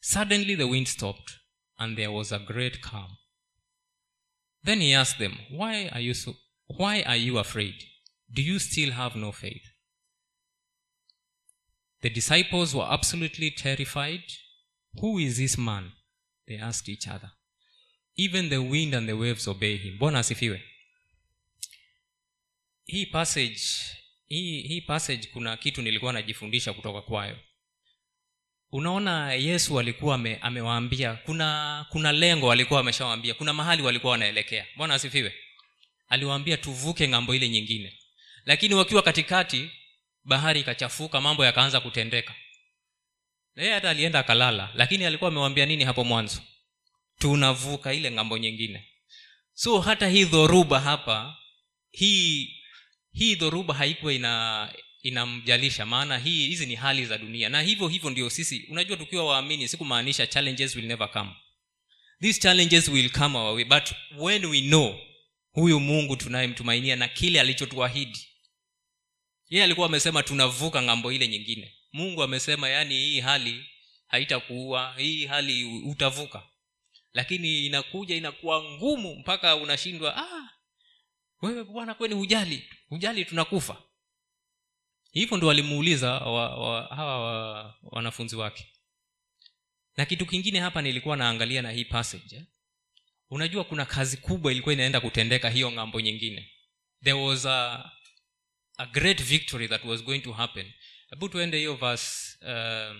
Suddenly 0.00 0.54
the 0.54 0.68
wind 0.68 0.86
stopped 0.86 1.38
and 1.76 1.98
there 1.98 2.12
was 2.12 2.30
a 2.30 2.38
great 2.38 2.80
calm. 2.80 3.16
Then 4.62 4.80
he 4.80 4.94
asked 4.94 5.18
them 5.18 5.38
why 5.50 5.90
are 5.92 6.00
you 6.00 6.14
so 6.14 6.34
why 6.68 7.02
are 7.02 7.16
you 7.16 7.38
afraid? 7.38 7.74
Do 8.32 8.42
you 8.42 8.60
still 8.60 8.92
have 8.92 9.16
no 9.16 9.32
faith? 9.32 9.66
The 12.00 12.10
disciples 12.10 12.76
were 12.76 12.86
absolutely 12.88 13.50
terrified. 13.50 14.22
Who 15.00 15.18
is 15.18 15.38
this 15.38 15.58
man? 15.58 15.92
they 16.46 16.58
asked 16.58 16.88
each 16.88 17.08
other 17.08 17.32
even 18.16 18.48
the 18.50 18.56
wind 18.58 18.94
and 18.94 19.06
the 19.06 19.12
waves 19.12 19.48
obey 19.48 19.76
him. 19.76 19.98
Bwana 19.98 20.18
asifiwe. 20.18 20.62
Hii 22.84 23.06
passage 23.06 23.60
hii, 24.26 24.60
hii 24.62 24.80
passage 24.80 25.28
kuna 25.32 25.56
kitu 25.56 25.82
nilikuwa 25.82 26.12
najifundisha 26.12 26.72
kutoka 26.72 27.02
kwayo. 27.02 27.38
Unaona 28.72 29.32
yesu 29.32 29.80
alikuwa 29.80 30.14
ame, 30.14 30.36
amewaambia 30.36 31.14
kuna 31.14 31.86
kuna 31.90 32.12
lengo 32.12 32.52
alikuwa 32.52 32.80
ameshawaambia 32.80 33.34
kuna 33.34 33.52
mahali 33.52 33.82
walikuwa 33.82 34.10
wanaelekea. 34.12 34.66
Bwana 34.76 34.94
asifiwe. 34.94 35.34
Aliwaambia 36.08 36.56
tuvuke 36.56 37.08
ng'ambo 37.08 37.34
ile 37.34 37.48
nyingine. 37.48 37.98
Lakini 38.44 38.74
wakiwa 38.74 39.02
katikati 39.02 39.70
bahari 40.24 40.60
ikachafuka 40.60 41.20
mambo 41.20 41.44
yakaanza 41.44 41.80
kutendeka. 41.80 42.34
Yeye 43.56 43.72
hata 43.74 43.90
alienda 43.90 44.18
akalala 44.18 44.70
lakini 44.74 45.04
alikuwa 45.04 45.28
amewambia 45.30 45.66
nini 45.66 45.84
hapo 45.84 46.04
mwanzo 46.04 46.42
tunavuka 47.22 47.94
ile 47.94 48.10
ng'ambo 48.10 48.38
nyingine. 48.38 48.88
So 49.54 49.80
hata 49.80 50.08
hii 50.08 50.24
dhoruba 50.24 50.80
hapa 50.80 51.36
hii 51.90 52.56
hii 53.12 53.34
dhoruba 53.34 53.74
haikuwa 53.74 54.12
ina 54.12 54.74
inamjalisha. 55.02 55.86
Maana 55.86 56.18
hii 56.18 56.48
hizi 56.48 56.66
ni 56.66 56.74
hali 56.74 57.06
za 57.06 57.18
dunia. 57.18 57.48
Na 57.48 57.62
hivyo 57.62 57.88
hivyo 57.88 58.10
ndio 58.10 58.30
sisi 58.30 58.66
unajua 58.70 58.96
tukiwa 58.96 59.24
waamini 59.26 59.68
sikumaanisha 59.68 60.26
challenges 60.26 60.76
will 60.76 60.84
never 60.86 61.10
come. 61.12 61.30
These 62.20 62.40
challenges 62.40 62.88
will 62.88 63.10
come 63.10 63.38
our 63.38 63.54
way 63.54 63.64
but 63.64 63.92
when 64.18 64.44
we 64.44 64.60
know 64.60 64.98
huyu 65.52 65.80
mungu 65.80 66.16
tunayemtumainia 66.16 66.96
na 66.96 67.08
kile 67.08 67.40
alichotuahidi. 67.40 68.28
Yeye 69.48 69.64
alikuwa 69.64 69.86
amesema 69.86 70.22
tunavuka 70.22 70.82
ng'ambo 70.82 71.12
ile 71.12 71.28
nyingine. 71.28 71.74
Mungu 71.92 72.22
amesema 72.22 72.68
yaani 72.68 72.94
hii 72.94 73.20
hali 73.20 73.64
haitakuua 74.06 74.94
hii 74.98 75.26
hali 75.26 75.64
utavuka 75.64 76.42
lakini 77.14 77.66
inakuja 77.66 78.16
inakuwa 78.16 78.62
ngumu 78.64 79.14
mpaka 79.16 79.56
unashindwa 79.56 80.16
ah, 80.16 80.48
wewe 81.42 81.64
bwana 81.64 81.94
kweni 81.94 82.14
hujali 82.14 82.68
hujali 82.88 83.24
tunakufa. 83.24 83.82
Hivyo 85.12 85.36
ndo 85.36 85.46
walimuuliza 85.46 86.12
wa, 86.12 86.56
wa, 86.56 86.96
hawa 86.96 87.20
wa, 87.20 87.74
wanafunzi 87.82 88.36
wake. 88.36 88.66
Na 89.96 90.04
kitu 90.06 90.26
kingine 90.26 90.60
hapa 90.60 90.82
nilikuwa 90.82 91.16
naangalia 91.16 91.62
na 91.62 91.70
hii 91.70 91.84
passage 91.84 92.36
eh? 92.36 92.44
unajua 93.30 93.64
kuna 93.64 93.84
kazi 93.86 94.16
kubwa 94.16 94.52
ilikuwa 94.52 94.72
inaenda 94.72 95.00
kutendeka 95.00 95.50
hiyo 95.50 95.72
ng'ambo 95.72 96.00
nyingine. 96.00 96.52
There 97.04 97.18
was 97.20 97.46
a, 97.46 97.90
a 98.76 98.86
great 98.86 99.22
victory 99.22 99.68
that 99.68 99.84
was 99.84 100.04
going 100.04 100.18
to 100.20 100.32
happen. 100.32 100.72
Hebu 101.10 101.28
tuende 101.28 101.58
hiyo 101.58 101.74
verse 101.74 102.38
uh, 102.42 102.96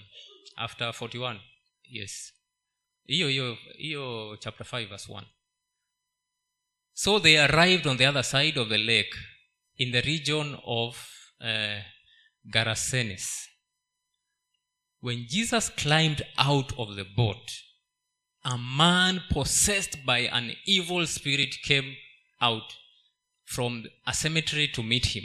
after 0.56 0.88
41 0.88 1.40
yes 1.84 2.34
hiyo 3.12 3.28
hiyo 3.28 3.58
hiyo 3.78 4.36
chapter 4.40 4.66
5 4.66 4.86
verse 4.86 5.12
1 5.12 5.24
so 6.94 7.20
they 7.20 7.40
arrived 7.40 7.86
on 7.86 7.96
the 7.96 8.08
other 8.08 8.24
side 8.24 8.60
of 8.60 8.68
the 8.68 8.78
lake 8.78 9.16
in 9.76 9.92
the 9.92 10.00
region 10.00 10.58
of 10.64 11.08
uh, 11.40 11.80
garasenes. 12.50 13.48
When 15.00 15.26
jesus 15.26 15.70
climbed 15.70 16.22
out 16.36 16.72
of 16.78 16.96
the 16.96 17.04
boat 17.04 17.50
a 18.44 18.58
man 18.58 19.20
possessed 19.30 20.04
by 20.04 20.28
an 20.28 20.56
evil 20.66 21.06
spirit 21.06 21.54
came 21.62 21.96
out 22.40 22.76
from 23.44 23.84
a 24.06 24.14
cemetery 24.14 24.68
to 24.68 24.82
meet 24.82 25.06
him. 25.06 25.24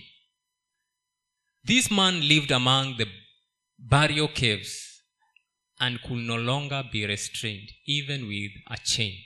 This 1.63 1.89
man 1.89 2.27
lived 2.27 2.51
among 2.51 2.97
the 2.97 3.07
burial 3.79 4.27
caves 4.27 4.86
and 5.77 5.99
could 6.01 6.19
no 6.23 6.37
longer 6.37 6.83
be 6.91 7.07
restrained 7.07 7.73
even 7.85 8.23
with 8.27 8.51
a 8.65 8.77
chain. 8.77 9.23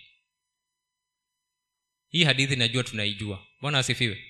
Hii 2.09 2.23
hadithi 2.23 2.55
najua 2.55 2.83
tunaijua. 2.83 3.45
Bwana 3.61 3.77
asifiwe. 3.79 4.23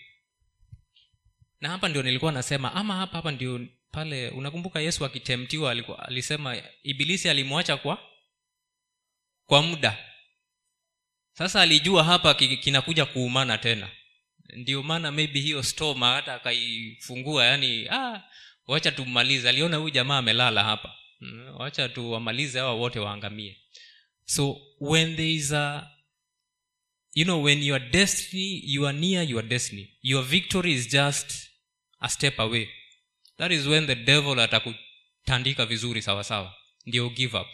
Na 1.61 1.69
hapa 1.69 1.89
ndio 1.89 2.03
nilikuwa 2.03 2.31
nasema 2.31 2.73
ama 2.73 2.95
hapa 2.95 3.13
hapa 3.17 3.31
ndio 3.31 3.67
pale 3.91 4.29
unakumbuka 4.29 4.79
yesu 4.81 5.05
akitemtiwa 5.05 5.71
alisema 6.07 6.63
ibilisi 6.83 7.29
alimwacha 7.29 7.77
kwa 7.77 8.09
kwa 9.45 9.61
muda. 9.61 9.97
Sasa 11.33 11.61
alijua 11.61 12.03
hapa 12.03 12.33
kinakuja 12.33 13.05
kuumana 13.05 13.57
tena. 13.57 13.89
Ndio 14.53 14.83
maana 14.83 15.11
maybe 15.11 15.39
hiyo 15.39 15.63
stoma 15.63 16.13
hata 16.13 16.33
akaifungua 16.33 17.45
yani 17.45 17.87
ah, 17.89 18.23
wacha 18.67 18.91
tummalize 18.91 19.49
aliona 19.49 19.77
huyu 19.77 19.89
jamaa 19.89 20.17
amelala 20.17 20.63
hapa 20.63 20.95
wacha 21.57 21.89
tuwamalize 21.89 22.59
hawa 22.59 22.73
wote 22.73 22.99
waangamie. 22.99 23.57
So 24.25 24.61
when 24.79 25.15
there 25.15 25.31
is 25.33 25.51
a 25.51 25.91
you 27.13 27.23
know 27.25 27.43
when 27.43 27.63
your 27.63 27.79
destiny 27.79 28.61
you 28.65 28.87
are 28.87 28.97
near 28.99 29.29
your 29.29 29.43
destiny 29.43 29.97
your 30.01 30.23
victory 30.25 30.73
is 30.73 30.89
just 30.89 31.49
a 31.99 32.09
step 32.09 32.39
away. 32.39 32.69
That 33.37 33.51
is 33.51 33.67
when 33.67 33.87
the 33.87 33.95
devil 33.95 34.39
atakutandika 34.39 35.65
vizuri 35.65 36.01
sawa 36.01 36.23
sawa. 36.23 36.53
Ndio 36.85 37.09
give 37.09 37.37
up. 37.37 37.47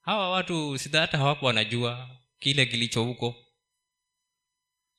Hawa 0.00 0.30
watu 0.30 0.78
sida 0.78 1.00
hata 1.00 1.18
hawako 1.18 1.46
wanajua 1.46 2.10
kile 2.38 2.66
kilicho 2.66 3.04
huko. 3.04 3.46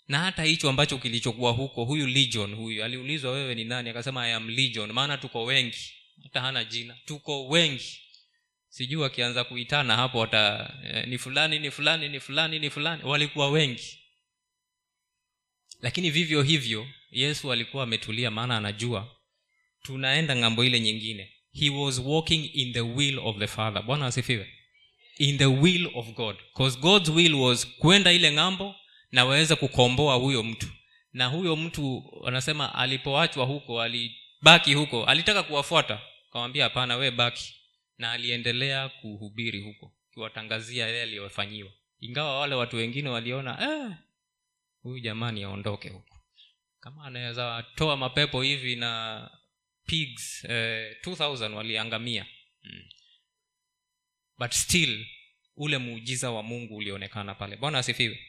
Na 0.08 0.20
hata 0.20 0.44
hicho 0.44 0.70
ambacho 0.70 0.98
kilichokuwa 0.98 1.52
huko 1.52 1.86
huyu 1.86 2.08
legion 2.08 2.56
huyu 2.56 2.84
aliulizwa 2.84 3.32
wewe 3.32 3.56
ni 3.56 3.64
nani? 3.64 3.90
Akasema 3.90 4.28
i 4.28 4.34
am 4.34 4.50
legion. 4.50 4.92
Maana 4.92 5.18
tuko 5.18 5.44
wengi 5.44 5.94
hata 6.24 6.42
hana 6.42 6.64
jina. 6.64 6.98
Tuko 7.06 7.48
wengi. 7.48 8.00
Sijui 8.70 9.02
wakianza 9.02 9.44
kuitana 9.44 9.96
hapo 9.96 10.20
wata 10.20 10.74
eh, 10.84 11.08
ni 11.08 11.18
fulani 11.18 11.60
ni 11.60 11.72
fulani 11.72 12.10
ni 12.10 12.20
fulani 12.20 12.60
ni 12.60 12.70
fulani. 12.70 13.04
Walikuwa 13.04 13.50
wengi. 13.50 14.00
Lakini 15.82 16.10
vivyo 16.10 16.42
hivyo 16.42 16.88
yesu 17.12 17.52
alikuwa 17.52 17.84
ametulia 17.84 18.32
maana 18.32 18.58
anajua 18.58 19.16
tunaenda 19.82 20.36
ng'ambo 20.36 20.64
ile 20.66 20.80
nyingine. 20.80 21.34
He 21.54 21.70
was 21.70 22.02
walking 22.06 22.50
in 22.54 22.74
the 22.74 22.82
will 22.82 23.20
of 23.20 23.38
the 23.38 23.48
father. 23.48 23.84
Bwana 23.84 24.06
asifiwe. 24.06 24.50
In 25.18 25.38
the 25.38 25.46
will 25.46 25.92
of 25.96 26.08
god. 26.14 26.36
Because 26.54 26.80
god's 26.80 27.10
will 27.10 27.34
was 27.36 27.68
kwenda 27.78 28.12
ile 28.14 28.32
ng'ambo 28.34 28.76
na 29.12 29.26
waweze 29.26 29.56
kukomboa 29.56 30.16
huyo 30.16 30.44
mtu. 30.44 30.68
Na 31.14 31.28
huyo 31.28 31.56
mtu 31.56 32.04
wanasema 32.22 32.76
alipoachwa 32.76 33.46
huko 33.46 33.82
alibaki 33.82 34.74
huko. 34.74 35.06
Alitaka 35.06 35.44
kuwafuata 35.44 36.02
kawambia 36.32 36.64
hapana 36.64 36.96
wee 36.98 37.12
baki. 37.12 37.56
Na 37.98 38.12
aliendelea 38.12 38.90
kuhubiri 38.90 39.62
huko 39.62 39.96
kiwatangazia 40.14 40.86
yale 40.88 41.02
aliyofanyiwa 41.02 41.72
ingawa 42.00 42.40
wale 42.40 42.56
watu 42.56 42.76
wengine 42.76 43.10
waliona 43.10 43.58
eh, 43.62 43.98
huyu 44.82 45.00
jamani 45.00 45.44
aondoke 45.44 45.90
huko. 45.90 46.18
Kama 46.80 47.06
anaweza 47.06 47.66
toa 47.76 47.98
mapepo 47.98 48.42
hivi 48.42 48.76
na 48.76 49.30
pigs 49.86 50.46
eh, 50.50 50.98
2000 51.06 51.54
waliangamia. 51.54 52.26
Hmm. 52.62 52.82
but 54.38 54.52
still 54.52 55.06
ule 55.56 55.78
muujiza 55.78 56.32
wa 56.32 56.44
mungu 56.44 56.76
ulionekana 56.76 57.36
pale. 57.36 57.56
Bwana 57.58 57.78
asifiwe. 57.78 58.20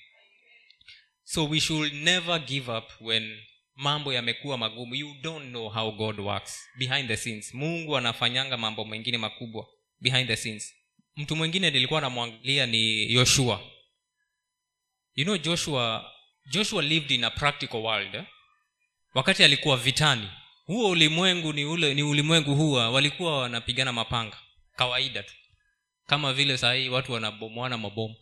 So 1.25 1.45
we 1.49 1.61
should 1.61 1.93
never 1.95 2.39
give 2.41 2.71
up 2.73 2.91
when 3.01 3.43
mambo 3.75 4.13
yamekuwa 4.13 4.59
magumu. 4.59 4.95
You 4.95 5.15
don't 5.23 5.49
know 5.49 5.69
how 5.69 5.93
god 5.93 6.21
works 6.21 6.69
behind 6.79 7.09
the 7.09 7.17
scenes. 7.17 7.55
Mungu 7.55 7.97
anafanyanga 7.97 8.57
mambo 8.57 8.85
mengine 8.85 9.19
makubwa 9.19 9.67
behind 10.01 10.29
the 10.29 10.37
scenes. 10.37 10.75
Mtu 11.17 11.37
mwingine 11.37 11.71
nilikuwa 11.71 12.01
namwangalia 12.01 12.67
ni 12.67 13.13
yoshua 13.13 13.61
you 15.15 15.25
know 15.25 15.37
joshua 15.39 16.13
joshua 16.51 16.83
lived 16.83 17.11
in 17.11 17.25
a 17.25 17.31
practical 17.31 17.77
world 17.81 18.15
eh? 18.15 18.25
wakati 19.15 19.45
alikuwa 19.45 19.77
vitani. 19.77 20.29
Huo 20.67 20.91
ulimwengu 20.91 21.53
ni 21.53 21.65
ule 21.65 21.95
ni 21.95 22.03
ulimwengu 22.03 22.55
huwa 22.55 22.91
walikuwa 22.91 23.39
wanapigana 23.39 23.93
mapanga. 23.93 24.39
Kawaida 24.77 25.23
tu. 25.23 25.35
Kama 26.07 26.33
vile 26.33 26.59
sahii 26.59 26.89
watu 26.89 27.13
wanabomoana 27.13 27.79
mabomu. 27.79 28.17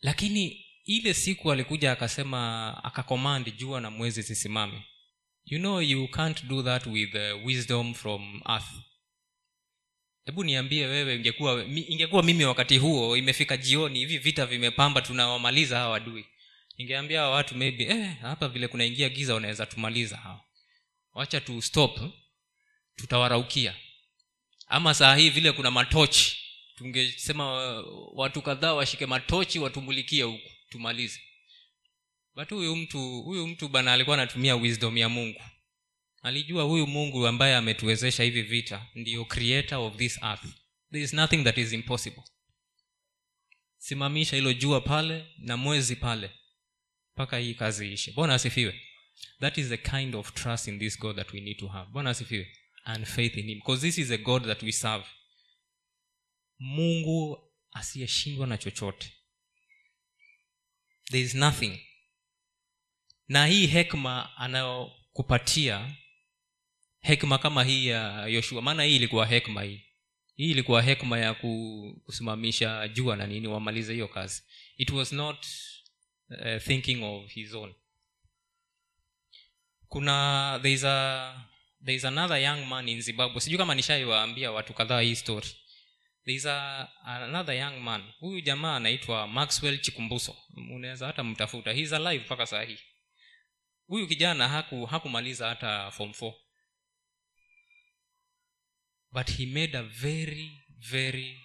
Lakini 0.00 0.66
ile 0.88 1.14
siku 1.14 1.52
alikuja 1.52 1.92
akasema 1.92 2.74
akakomandi 2.84 3.50
jua 3.50 3.80
na 3.80 3.90
mwezi 3.90 4.22
zisimame. 4.22 4.82
You 5.44 5.58
know 5.58 5.80
you 5.82 6.08
can't 6.08 6.44
do 6.44 6.62
that 6.62 6.86
with 6.86 7.14
uh, 7.14 7.46
wisdom 7.46 7.94
from 7.94 8.40
earth. 8.48 8.68
Hebu 10.24 10.44
niambie 10.44 10.86
wewe 10.86 11.14
ingekuwa 11.16 11.64
ingekuwa 11.64 12.22
mimi 12.22 12.44
wakati 12.44 12.78
huo 12.78 13.16
imefika 13.16 13.56
jioni 13.56 13.98
hivi 13.98 14.18
vita 14.18 14.46
vimepamba 14.46 15.00
tunawamaliza 15.00 15.78
hawa 15.78 15.96
adui. 15.96 16.24
Ningeambia 16.78 17.20
hawa 17.20 17.34
watu 17.34 17.54
maybe 17.56 17.84
eh, 17.84 18.16
hapa 18.20 18.48
vile 18.48 18.68
kunaingia 18.68 19.08
giza 19.08 19.34
wanaweza 19.34 19.66
tumaliza 19.66 20.16
hawa. 20.16 20.40
Wacha 21.12 21.40
tu 21.40 21.62
stop 21.62 22.00
tutawaraukia. 22.96 23.74
Ama 24.66 24.94
saa 24.94 25.16
hii 25.16 25.30
vile 25.30 25.52
kuna 25.52 25.70
matochi 25.70 26.36
tungesema 26.76 27.78
uh, 27.80 28.18
watu 28.18 28.42
kadhaa 28.42 28.74
washike 28.74 29.06
matochi 29.06 29.58
watumulikie 29.58 30.22
huku 30.22 30.50
tumalize. 30.68 31.20
But 32.34 32.50
huyu 32.50 32.76
mtu 32.76 33.22
huyu 33.22 33.46
mtu 33.46 33.68
bana 33.68 33.92
alikuwa 33.92 34.16
anatumia 34.16 34.56
wisdom 34.56 34.98
ya 34.98 35.08
mungu. 35.08 35.42
Alijua 36.22 36.62
huyu 36.64 36.86
mungu 36.86 37.26
ambaye 37.26 37.56
ametuwezesha 37.56 38.22
hivi 38.22 38.42
vita 38.42 38.86
ndiyo 38.94 39.24
creator 39.24 39.78
of 39.78 39.96
this 39.96 40.18
earth. 40.22 40.44
There 40.90 41.04
is 41.04 41.12
nothing 41.12 41.44
that 41.44 41.58
is 41.58 41.72
impossible. 41.72 42.22
Simamisha 43.78 44.36
hilo 44.36 44.52
jua 44.52 44.80
pale 44.80 45.26
na 45.38 45.56
mwezi 45.56 45.96
pale 45.96 46.30
mpaka 47.14 47.38
hii 47.38 47.54
kazi 47.54 47.92
ishe 47.92 48.12
bwana 48.12 48.34
asifiwe. 48.34 48.80
That 49.40 49.58
is 49.58 49.68
the 49.68 49.76
kind 49.76 50.14
of 50.14 50.32
trust 50.34 50.68
in 50.68 50.78
this 50.78 50.98
god 50.98 51.16
that 51.16 51.32
we 51.32 51.40
need 51.40 51.58
to 51.58 51.68
have. 51.68 51.90
Bwana 51.90 52.10
asifiwe. 52.10 52.56
And 52.84 53.06
faith 53.06 53.36
in 53.36 53.46
him. 53.46 53.58
Because 53.58 53.86
this 53.86 53.98
is 53.98 54.10
a 54.10 54.16
god 54.16 54.44
that 54.44 54.62
we 54.62 54.72
serve. 54.72 55.04
Mungu 56.58 57.50
asiyeshindwa 57.72 58.46
na 58.46 58.58
chochote 58.58 59.12
there 61.10 61.20
is 61.24 61.34
nothing. 61.34 61.78
Na 63.28 63.46
hii 63.46 63.66
hekma 63.66 64.36
anayokupatia 64.36 65.94
hekma 67.00 67.38
kama 67.38 67.64
hii 67.64 67.86
ya 67.86 68.26
yoshua 68.26 68.62
maana 68.62 68.82
hii 68.82 68.96
ilikuwa 68.96 69.26
hekma 69.26 69.62
hii. 69.62 69.84
Hii 70.36 70.50
ilikuwa 70.50 70.82
hekma 70.82 71.18
ya 71.18 71.34
kusimamisha 72.04 72.88
jua 72.88 73.16
na 73.16 73.26
nini 73.26 73.48
wamalize 73.48 73.92
hiyo 73.92 74.08
kazi. 74.08 74.42
It 74.76 74.90
was 74.90 75.12
not 75.12 75.46
uh, 76.30 76.62
thinking 76.62 77.02
of 77.02 77.30
his 77.30 77.54
own. 77.54 77.74
Kuna 79.88 80.58
there 80.62 80.74
is 80.74 80.84
a 80.84 81.34
there 81.84 81.94
is 81.96 82.04
another 82.04 82.36
young 82.42 82.66
man 82.66 82.88
in 82.88 83.02
zimbabwe. 83.02 83.40
Sijui 83.40 83.58
kama 83.58 83.74
nishaiwaambia 83.74 84.52
watu 84.52 84.74
kadhaa 84.74 85.00
hii 85.00 85.14
story 85.16 85.48
there 86.28 86.36
is 86.36 86.46
a, 86.46 86.88
another 87.04 87.54
young 87.54 87.80
man. 87.80 88.02
Huyu 88.20 88.40
jamaa 88.40 88.76
anaitwa 88.76 89.28
maxwell 89.28 89.80
chikumbuso. 89.80 90.36
Unaweza 90.74 91.06
hata 91.06 91.24
mtafuta. 91.24 91.72
He's 91.72 91.92
alive 91.92 92.24
mpaka 92.24 92.46
saa 92.46 92.62
hii. 92.62 92.78
Huyu 93.86 94.08
kijana 94.08 94.48
haku 94.48 94.86
hakumaliza 94.86 95.48
hata 95.48 95.90
form 95.90 96.10
4 96.10 96.34
but 99.12 99.30
he 99.30 99.46
made 99.46 99.78
a 99.78 99.82
very 99.82 100.50
very 100.90 101.40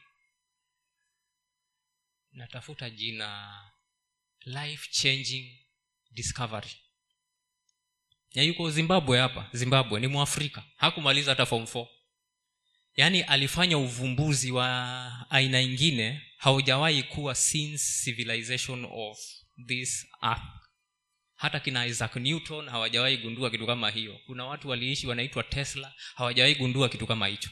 natafuta 2.31 2.89
jina 2.89 3.59
life 4.45 4.91
changing 4.91 5.65
discovery. 6.11 6.71
Ya 8.33 8.43
yuko 8.43 8.71
zimbabwe 8.71 9.19
hapa. 9.19 9.49
Zimbabwe 9.53 9.99
ni 9.99 10.07
mwafrika. 10.07 10.63
Hakumaliza 10.77 11.31
hata 11.31 11.45
form 11.45 11.63
4 11.63 11.87
yaani 12.95 13.21
alifanya 13.21 13.77
uvumbuzi 13.77 14.51
wa 14.51 15.27
aina 15.29 15.61
ingine 15.61 16.21
haujawahi 16.37 17.03
kuwa 17.03 17.35
since 17.35 18.03
civilization 18.03 18.85
of 18.91 19.17
this 19.67 20.07
earth. 20.23 20.43
Hata 21.35 21.59
kina 21.59 21.85
isaac 21.85 22.15
newton 22.15 22.69
hawajawahi 22.69 23.17
gundua 23.17 23.49
kitu 23.51 23.65
kama 23.65 23.89
hiyo. 23.89 24.19
Kuna 24.25 24.45
watu 24.45 24.69
waliishi 24.69 25.07
wanaitwa 25.07 25.43
tesla 25.43 25.93
hawajawahi 26.15 26.55
gundua 26.55 26.89
kitu 26.89 27.07
kama 27.07 27.27
hicho. 27.27 27.49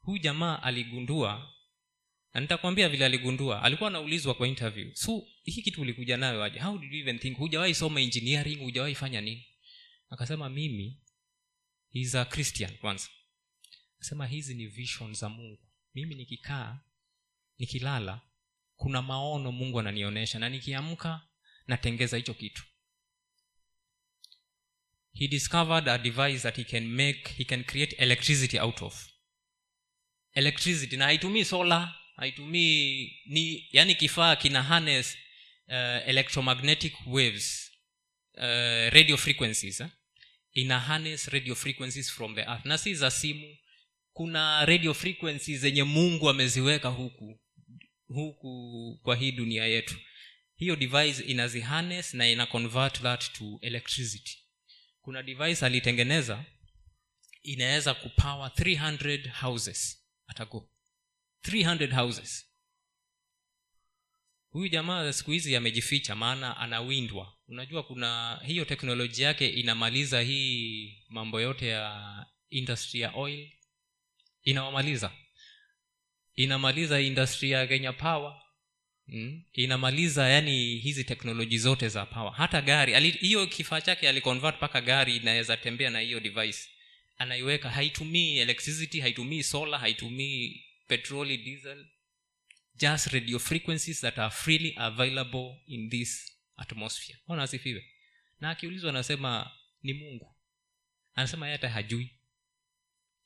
Huyu 0.00 0.18
jamaa 0.18 0.62
aligundua 0.62 1.52
na 2.34 2.40
nitakwambia 2.40 2.88
vile 2.88 3.04
aligundua. 3.04 3.62
Alikuwa 3.62 3.90
anaulizwa 3.90 4.34
kwa 4.34 4.48
interview 4.48 4.90
so 4.94 5.22
hii 5.42 5.62
kitu 5.62 5.80
ulikuja 5.80 6.16
nayo 6.16 6.44
aje? 6.44 6.58
How 6.60 6.78
did 6.78 6.92
you 6.92 7.00
even 7.00 7.18
think? 7.18 7.38
Hujawahi 7.38 7.74
soma 7.74 8.00
engineering? 8.00 8.58
Hujawahi 8.58 8.94
fanya 8.94 9.20
nini? 9.20 9.46
Akasema 10.10 10.48
mimi 10.48 11.00
is 11.92 12.14
a 12.14 12.24
christian 12.24 12.76
kwanza 12.78 13.08
akasema 13.96 14.26
hizi 14.26 14.54
ni 14.54 14.66
vision 14.66 15.14
za 15.14 15.28
mungu. 15.28 15.62
Mimi 15.94 16.14
nikikaa 16.14 16.80
nikilala 17.58 18.20
kuna 18.76 19.02
maono 19.02 19.52
mungu 19.52 19.80
ananionyesha 19.80 20.38
na 20.38 20.48
nikiamka 20.48 21.20
natengeza 21.66 22.16
hicho 22.16 22.34
kitu. 22.34 22.64
He 25.12 25.28
discovered 25.28 25.88
a 25.88 25.98
device 25.98 26.38
that 26.38 26.56
he 26.56 26.64
can 26.64 26.86
make 26.86 27.28
he 27.36 27.44
can 27.44 27.64
create 27.64 27.96
electricity 27.96 28.58
out 28.60 28.82
of. 28.82 29.08
Electricity 30.32 30.96
na 30.96 31.04
haitumii 31.04 31.44
solar 31.44 31.94
haitumii 32.16 33.12
ni 33.26 33.68
yani 33.72 33.94
kifaa 33.94 34.36
kina 34.36 34.62
harness 34.62 35.16
uh, 35.68 35.74
electromagnetic 36.08 36.94
waves 37.06 37.72
uh, 38.34 38.42
radio 38.92 39.16
frequencies 39.16 39.80
eh? 39.80 39.88
ina 40.52 40.80
harness 40.80 41.28
radio 41.28 41.54
frequencies 41.54 42.12
from 42.12 42.34
the 42.34 42.40
earth. 42.40 42.64
Na 42.64 42.78
si 42.78 42.94
za 42.94 43.10
simu 43.10 43.56
kuna 44.16 44.64
radio 44.66 44.94
frequency 44.94 45.56
zenye 45.56 45.82
mungu 45.84 46.28
ameziweka 46.30 46.88
huku 46.88 47.40
huku 48.06 48.98
kwa 49.02 49.16
hii 49.16 49.32
dunia 49.32 49.64
yetu. 49.66 49.96
Hiyo 50.54 50.76
device 50.76 51.22
inaziharness 51.22 52.14
na 52.14 52.28
ina 52.28 52.46
convert 52.46 53.02
that 53.02 53.32
to 53.32 53.58
electricity. 53.62 54.38
Kuna 55.00 55.22
device 55.22 55.66
alitengeneza 55.66 56.44
inaweza 57.42 57.94
kupower 57.94 58.50
300 58.50 59.28
houses. 59.40 60.06
Atago 60.26 60.70
300 61.48 61.94
houses. 61.94 62.46
Huyu 64.48 64.68
jamaa 64.68 65.12
siku 65.12 65.30
hizi 65.30 65.56
amejificha 65.56 66.14
maana 66.14 66.56
anawindwa. 66.56 67.36
Unajua 67.48 67.82
kuna 67.82 68.40
hiyo 68.46 68.64
teknoloji 68.64 69.22
yake 69.22 69.48
inamaliza 69.48 70.20
hii 70.20 71.04
mambo 71.08 71.40
yote 71.40 71.66
ya 71.68 72.26
industry 72.50 73.00
ya 73.00 73.12
oil 73.14 73.55
inawamaliza. 74.46 75.12
Inamaliza 76.34 77.00
industry 77.00 77.50
ya 77.50 77.66
kenya 77.66 77.92
power. 77.92 78.42
Mm? 79.08 79.42
inamaliza 79.52 80.28
yani 80.28 80.76
hizi 80.78 81.04
teknoloji 81.04 81.58
zote 81.58 81.88
za 81.88 82.06
power. 82.06 82.32
Hata 82.32 82.62
gari 82.62 83.10
hiyo 83.10 83.46
kifaa 83.46 83.80
chake 83.80 84.08
aliconvert 84.08 84.56
mpaka 84.56 84.80
gari 84.80 85.16
inaweza 85.16 85.56
tembea 85.56 85.90
na 85.90 86.00
hiyo 86.00 86.20
device. 86.20 86.58
Anaiweka 87.18 87.70
haitumii 87.70 88.38
electricity 88.38 89.00
haitumii 89.00 89.42
solar 89.42 89.80
haitumii 89.80 90.64
petroli 90.86 91.38
diesel. 91.38 91.86
Just 92.74 93.06
radio 93.06 93.38
frequencies 93.38 94.00
that 94.00 94.18
are 94.18 94.30
freely 94.34 94.74
available 94.76 95.54
in 95.66 95.90
this 95.90 96.32
atmosphere. 96.56 97.18
Ona 97.28 97.42
asifiwe. 97.42 97.84
Na 98.40 98.50
akiulizwa 98.50 98.90
anasema 98.90 99.50
ni 99.82 99.92
mungu. 99.92 100.36
Anasema 101.14 101.46
yeye 101.46 101.56
hata 101.56 101.68
hajui 101.68 102.10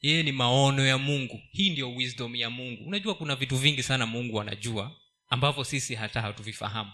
yeye 0.00 0.22
ni 0.22 0.32
maono 0.32 0.86
ya 0.86 0.98
mungu. 0.98 1.42
Hii 1.50 1.70
ndio 1.70 1.94
wisdom 1.94 2.36
ya 2.36 2.50
mungu. 2.50 2.84
Unajua 2.84 3.14
kuna 3.14 3.36
vitu 3.36 3.56
vingi 3.56 3.82
sana 3.82 4.06
mungu 4.06 4.40
anajua 4.40 4.96
ambavyo 5.28 5.64
sisi 5.64 5.94
hata 5.94 6.20
hatuvifahamu. 6.20 6.92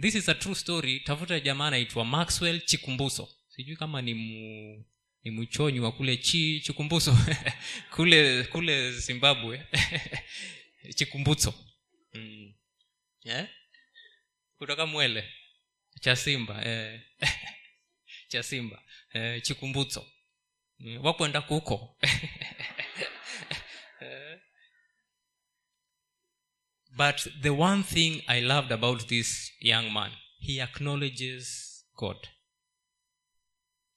This 0.00 0.14
is 0.14 0.28
a 0.28 0.34
true 0.34 0.54
story. 0.54 1.00
Tafuta 1.00 1.40
jamaa 1.40 1.66
anaitwa 1.66 2.04
maxwell 2.04 2.60
chikumbuso. 2.64 3.28
Sijui 3.48 3.76
kama 3.76 4.02
ni 4.02 4.14
mu, 4.14 4.84
ni 5.24 5.30
mchonyi 5.30 5.80
wa 5.80 5.92
kule 5.92 6.16
chi 6.16 6.60
chikumbuso. 6.60 7.18
Kule 7.96 8.44
kule 8.44 8.92
zimbabwe. 8.92 9.66
Chikumbuso. 10.96 11.54
Mm. 12.14 12.54
yeah? 13.24 13.48
kutoka 14.58 14.86
mwele. 14.86 15.24
Cha 16.00 16.16
simba 16.16 16.64
eh. 16.64 17.00
cha 18.28 18.42
simba 18.42 18.82
eh, 19.12 19.42
chikumbutso 19.42 20.00
mm. 20.00 20.17
Wakwenda 21.02 21.40
kuko. 21.42 21.96
Eh. 24.00 24.38
but 26.96 27.16
the 27.42 27.50
one 27.50 27.82
thing 27.82 28.22
i 28.26 28.40
loved 28.40 28.72
about 28.72 29.06
this 29.06 29.52
young 29.60 29.90
man 29.90 30.12
he 30.38 30.62
acknowledges 30.62 31.68
god. 31.96 32.28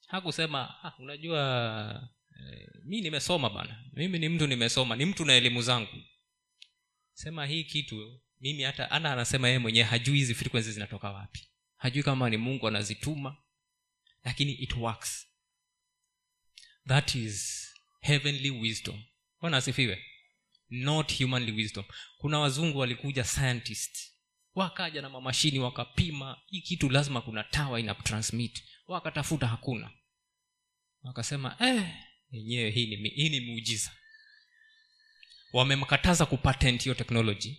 Hakusema 0.07 0.83
ah, 0.83 0.93
unajua 0.99 2.09
eh, 2.39 2.67
mi 2.85 3.01
nimesoma 3.01 3.49
bana. 3.49 3.83
Mimi 3.93 4.19
ni 4.19 4.29
mtu 4.29 4.47
nimesoma 4.47 4.95
ni 4.95 5.05
mtu 5.05 5.25
na 5.25 5.33
elimu 5.33 5.61
zangu. 5.61 6.03
Sema 7.13 7.45
hii 7.45 7.63
kitu 7.63 8.21
mimi 8.39 8.63
hata 8.63 8.91
ana 8.91 9.13
anasema 9.13 9.47
yeye 9.47 9.59
mwenyewe 9.59 9.85
hajui 9.85 10.17
hizi 10.17 10.35
frequency 10.35 10.71
zinatoka 10.71 11.11
wapi. 11.11 11.47
Hajui 11.77 12.03
kama 12.03 12.29
ni 12.29 12.37
mungu 12.37 12.67
anazituma 12.67 13.37
lakini 14.23 14.51
it 14.53 14.75
works 14.75 15.27
that 16.87 17.15
is 17.15 17.67
heavenly 17.99 18.49
wisdom. 18.51 19.03
Bwana 19.41 19.57
asifiwe. 19.57 20.05
Not 20.69 21.17
humanly 21.17 21.51
wisdom. 21.51 21.85
Kuna 22.17 22.39
wazungu 22.39 22.77
walikuja 22.79 23.23
scientist. 23.23 24.11
Wakaja 24.55 25.01
na 25.01 25.09
mamashini 25.09 25.59
wakapima. 25.59 26.37
Hii 26.47 26.61
kitu 26.61 26.89
lazima 26.89 27.21
kuna 27.21 27.43
tawa 27.43 27.79
inatransmit 27.79 28.63
wakatafuta 28.87 29.47
hakuna. 29.47 29.91
Wakasema 31.03 31.55
eh, 31.59 31.83
yenyewe 32.31 32.69
hii 32.69 32.95
ni, 32.95 33.09
hii 33.09 33.29
ni 33.29 33.39
muujiza 33.39 33.91
wamemkataza 35.53 36.25
kupatent 36.25 36.83
hiyo 36.83 36.95
technology. 36.95 37.55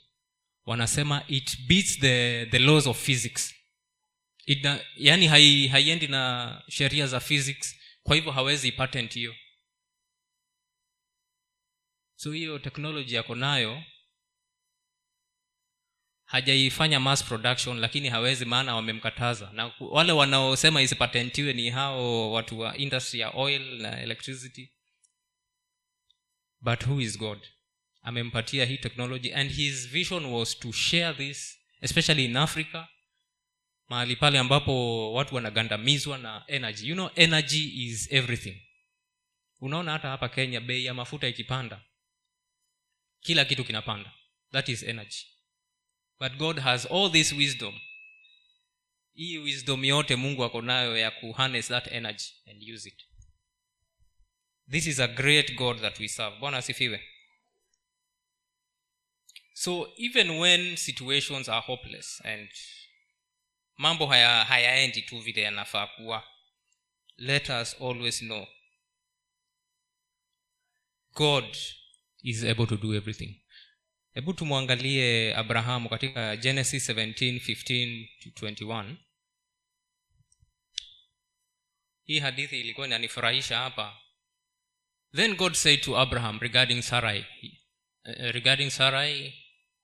Wanasema 0.67 1.25
it 1.29 1.59
beats 1.67 1.99
the, 1.99 2.47
the 2.47 2.59
laws 2.59 2.87
of 2.87 3.05
physics. 3.05 3.55
Ina, 4.47 4.81
yani 4.97 5.27
hai, 5.27 5.69
haiendi 5.69 6.09
na 6.09 6.63
sheria 6.69 7.07
za 7.07 7.21
physics 7.21 7.77
kwa 8.03 8.15
hivyo 8.17 8.33
hawezi 8.33 8.73
patent 8.73 9.15
hiyo. 9.15 9.35
So 12.15 12.33
hiyo 12.33 12.59
teknoloji 12.59 13.15
yako 13.15 13.35
nayo 13.35 13.83
hajaifanya 16.25 17.01
mass 17.01 17.25
production 17.25 17.79
lakini 17.79 18.09
hawezi 18.09 18.45
maana 18.45 18.75
wamemkataza. 18.75 19.51
Na 19.53 19.75
wale 19.81 20.13
wanaosema 20.13 20.83
isipatentiwe 20.83 21.53
ni 21.53 21.71
hao 21.71 22.33
watu 22.33 22.59
wa 22.61 22.77
industry 22.77 23.21
ya 23.21 23.31
oil 23.31 23.63
na 23.83 24.01
electricity. 24.03 24.73
But 26.61 26.87
who 26.87 27.01
is 27.01 27.19
god? 27.19 27.49
Amempatia 28.03 28.65
hii 28.65 28.79
technology 28.79 29.33
and 29.35 29.51
his 29.53 29.89
vision 29.89 30.25
was 30.25 30.59
to 30.59 30.73
share 30.73 31.15
this 31.15 31.59
especially 31.81 32.25
in 32.25 32.37
africa 32.37 32.87
mahali 33.93 34.17
pale 34.17 34.39
ambapo 34.39 35.13
watu 35.13 35.35
wanagandamizwa 35.35 36.19
na 36.19 36.45
energy. 36.47 36.89
You 36.89 36.95
know 36.95 37.11
energy 37.15 37.87
is 37.87 38.13
everything. 38.13 38.63
Unaona 39.61 39.93
hata 39.93 40.09
hapa 40.09 40.29
kenya 40.29 40.61
bei 40.61 40.85
ya 40.85 40.95
mafuta 40.95 41.29
ikipanda 41.29 41.85
kila 43.21 43.45
kitu 43.45 43.65
kinapanda. 43.65 44.13
That 44.53 44.69
is 44.69 44.83
energy. 44.83 45.27
But 46.21 46.33
god 46.33 46.59
has 46.59 46.87
all 46.87 47.13
this 47.13 47.33
wisdom. 47.33 47.81
Hii 49.15 49.39
wisdom 49.39 49.85
yote 49.85 50.17
mungu 50.17 50.45
ako 50.45 50.63
nayo 50.63 50.97
ya 50.99 51.11
kuharness 51.11 51.69
that 51.69 51.93
energy 51.93 52.33
and 52.51 52.63
use 52.75 52.89
it. 52.89 53.03
This 54.71 54.87
is 54.87 55.01
a 55.01 55.09
great 55.09 55.55
god 55.55 55.81
that 55.81 56.01
we 56.01 56.09
serve. 56.09 56.39
Bwana 56.39 56.57
asifiwe. 56.57 57.01
So 59.55 59.93
even 59.97 60.31
when 60.31 60.77
situations 60.77 61.49
are 61.49 61.61
hopeless 61.67 62.21
and 62.25 62.49
mambo 63.77 64.07
haya 64.07 64.45
hayaendi 64.45 65.03
tu 65.03 65.19
vile 65.21 65.41
yanafaa 65.43 65.87
kuwa. 65.87 66.29
Let 67.17 67.49
us 67.49 67.77
always 67.81 68.19
know. 68.19 68.47
God 71.15 71.57
is 72.23 72.45
able 72.45 72.67
to 72.67 72.77
do 72.77 72.95
everything. 72.95 73.41
Hebu 74.15 74.33
tumwangalie 74.35 75.35
abrahamu 75.37 75.89
katika 75.89 76.37
genesis 76.37 76.89
17 76.91 77.39
15 77.39 78.09
to 78.35 78.47
21 78.47 78.97
hii 82.05 82.19
hadithi 82.19 82.61
ilikuwa 82.61 82.87
inanifurahisha 82.87 83.59
hapa. 83.59 84.01
Then 85.17 85.35
god 85.37 85.53
said 85.55 85.81
to 85.81 85.99
abraham 85.99 86.39
regarding 86.41 86.83
sarai 86.83 87.21
uh, 88.05 88.15
regarding 88.31 88.71
sarai 88.71 89.35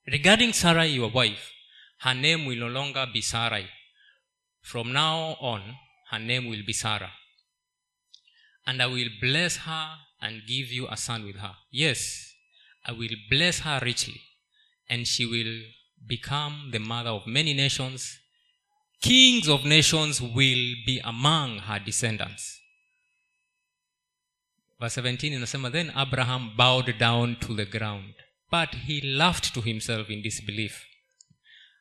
regarding 0.04 0.52
sarai 0.52 0.96
your 0.96 1.16
wife 1.16 1.52
her 1.98 2.14
name 2.14 2.46
will 2.46 2.58
no 2.58 2.68
longer 2.68 3.06
be 3.12 3.22
sarai 3.22 3.68
from 4.70 4.92
now 4.92 5.36
on 5.40 5.62
her 6.10 6.18
name 6.18 6.46
will 6.50 6.64
be 6.66 6.72
sarah. 6.72 7.12
And 8.66 8.82
i 8.82 8.86
will 8.86 9.08
bless 9.20 9.56
her 9.68 9.86
and 10.20 10.42
give 10.46 10.68
you 10.76 10.86
a 10.88 10.96
son 10.96 11.24
with 11.24 11.36
her. 11.36 11.54
Yes 11.70 12.34
i 12.84 12.92
will 12.92 13.16
bless 13.30 13.60
her 13.60 13.80
richly. 13.82 14.20
And 14.90 15.06
she 15.06 15.24
will 15.26 15.54
become 16.06 16.70
the 16.72 16.78
mother 16.78 17.10
of 17.10 17.26
many 17.26 17.54
nations. 17.54 18.18
Kings 19.00 19.48
of 19.48 19.64
nations 19.64 20.20
will 20.20 20.64
be 20.86 21.00
among 21.04 21.58
her 21.58 21.78
descendants. 21.78 22.58
Verse 24.80 24.94
17 24.94 25.32
in 25.32 25.40
the 25.40 25.46
inasema 25.46 25.72
then 25.72 25.92
abraham 25.96 26.52
bowed 26.56 26.96
down 26.98 27.36
to 27.40 27.54
the 27.54 27.64
ground 27.64 28.14
but 28.50 28.74
he 28.86 29.00
laughed 29.00 29.52
to 29.52 29.60
himself 29.60 30.08
in 30.08 30.22
disbelief 30.22 30.87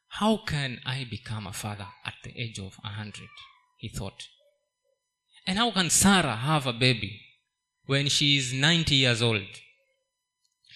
how 0.08 0.38
can 0.46 0.80
i 0.86 1.06
become 1.06 1.50
a 1.50 1.54
father 1.54 1.88
at 2.06 2.13
the 2.24 2.32
age 2.41 2.60
of 2.60 2.78
a 2.84 2.89
hundred? 2.89 3.30
He 3.78 3.89
thought. 3.89 4.24
And 5.46 5.60
how 5.60 5.72
can 5.72 5.89
sarah 5.89 6.36
have 6.36 6.70
a 6.70 6.74
baby 6.74 7.22
when 7.86 8.10
she 8.10 8.36
is 8.38 8.54
90 8.54 8.96
years 8.96 9.22
old? 9.22 9.48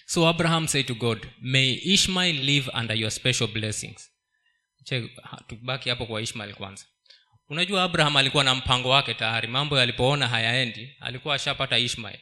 So 0.08 0.28
abraham 0.30 0.68
said 0.68 0.88
to 0.88 0.96
god 0.96 1.28
may 1.42 1.72
ishmael 1.86 2.36
live 2.36 2.70
under 2.74 2.96
your 2.96 3.12
special 3.12 3.48
blessings. 3.48 4.10
Tubaki 5.48 5.90
hapo 5.90 6.06
kwa 6.06 6.22
ishmael 6.22 6.54
kwanza. 6.54 6.86
Unajua 7.50 7.84
abraham 7.84 8.16
alikuwa 8.18 8.44
na 8.44 8.56
mpango 8.56 8.90
wake 8.90 9.14
tayari. 9.14 9.48
Mambo 9.48 9.78
yalipoona 9.80 10.28
hayaendi 10.28 10.96
alikuwa 11.00 11.36
ashapata 11.36 11.78
ishmael. 11.80 12.20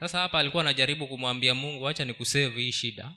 Sasa 0.00 0.18
hapa 0.20 0.38
alikuwa 0.38 0.62
anajaribu 0.62 1.06
kumwambia 1.08 1.54
mungu 1.54 1.88
acha 1.88 2.04
nikusevu 2.04 2.58
hii 2.58 2.72
shida 2.72 3.12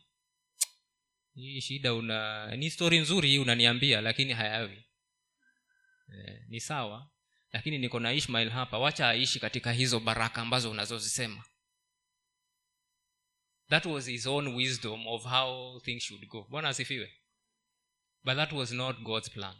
hii 1.38 1.62
shida 1.62 1.94
una 1.94 2.48
ni 2.56 2.72
stori 2.72 3.00
nzuri 3.00 3.40
unaniambia 3.40 4.02
lakini 4.02 4.34
hayawi. 4.34 4.86
E, 6.14 6.46
ni 6.48 6.60
sawa 6.62 7.10
lakini 7.52 7.78
niko 7.78 8.00
na 8.00 8.14
ishmael 8.14 8.50
hapa. 8.50 8.78
Wacha 8.80 9.10
aishi 9.10 9.40
katika 9.40 9.72
hizo 9.72 10.00
baraka 10.00 10.42
ambazo 10.42 10.72
unazozisema. 10.72 11.44
That 13.70 13.86
was 13.86 14.06
his 14.08 14.26
own 14.26 14.48
wisdom 14.48 15.08
of 15.08 15.24
how 15.24 15.80
things 15.82 16.04
should 16.04 16.28
go. 16.28 16.48
Bwana 16.50 16.70
asifiwe. 16.70 17.14
But 18.24 18.36
that 18.36 18.52
was 18.52 18.72
not 18.72 19.00
god's 19.00 19.30
plan. 19.30 19.56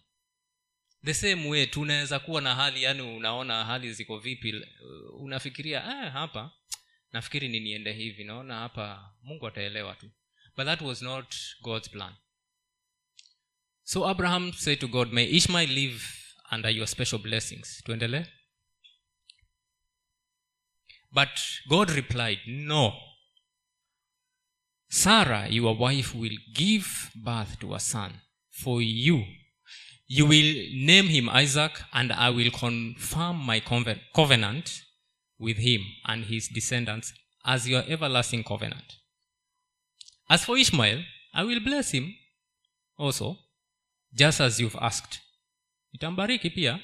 The 1.06 1.14
same 1.14 1.50
way 1.50 1.66
tunaweza 1.66 2.20
kuwa 2.20 2.42
na 2.42 2.56
hali 2.56 2.84
yani 2.84 3.02
unaona 3.02 3.66
hali 3.66 3.94
ziko 3.94 4.20
vipi 4.20 4.66
unafikiria 5.20 5.84
ah, 5.84 6.10
hapa 6.10 6.52
nafikiri 7.12 7.48
niniende 7.48 7.94
hivi. 7.94 8.24
Naona 8.24 8.60
hapa 8.60 9.14
mungu 9.22 9.48
ataelewa 9.48 9.96
tu 9.96 10.12
but 10.58 10.66
that 10.66 10.82
was 10.82 11.02
not 11.02 11.38
god's 11.64 11.88
plan. 11.88 12.14
So 13.84 14.10
abraham 14.10 14.52
said 14.54 14.80
to 14.82 14.88
god 14.88 15.14
may 15.14 15.26
ishmael 15.40 15.70
live 15.70 16.02
under 16.52 16.70
your 16.70 16.88
special 16.88 17.20
blessings. 17.20 17.82
Tuendelee 17.86 18.26
but 21.14 21.30
god 21.70 21.92
replied 21.92 22.40
no. 22.48 22.94
Sarah 24.90 25.48
your 25.50 25.76
wife 25.76 26.14
will 26.16 26.38
give 26.54 27.12
birth 27.16 27.60
to 27.60 27.74
a 27.76 27.80
son 27.80 28.14
for 28.50 28.82
you. 28.82 29.24
You 30.08 30.26
will 30.26 30.52
name 30.90 31.08
him 31.08 31.30
isaac 31.30 31.82
and 31.94 32.12
i 32.14 32.30
will 32.30 32.52
confirm 32.52 33.38
my 33.38 33.60
covenant 34.20 34.82
with 35.38 35.58
him 35.58 35.82
and 36.06 36.26
his 36.26 36.48
descendants 36.48 37.14
as 37.46 37.68
your 37.70 37.84
everlasting 37.88 38.44
covenant 38.44 38.94
as 40.30 40.46
for 40.46 40.58
ishmael 40.58 41.04
i 41.34 41.44
will 41.44 41.60
bless 41.60 41.92
him 41.92 42.14
also 42.98 43.38
just 44.14 44.42
as 44.42 44.60
you've 44.60 44.76
asked. 44.82 45.20
Nitambariki 45.96 46.54
pia. 46.54 46.82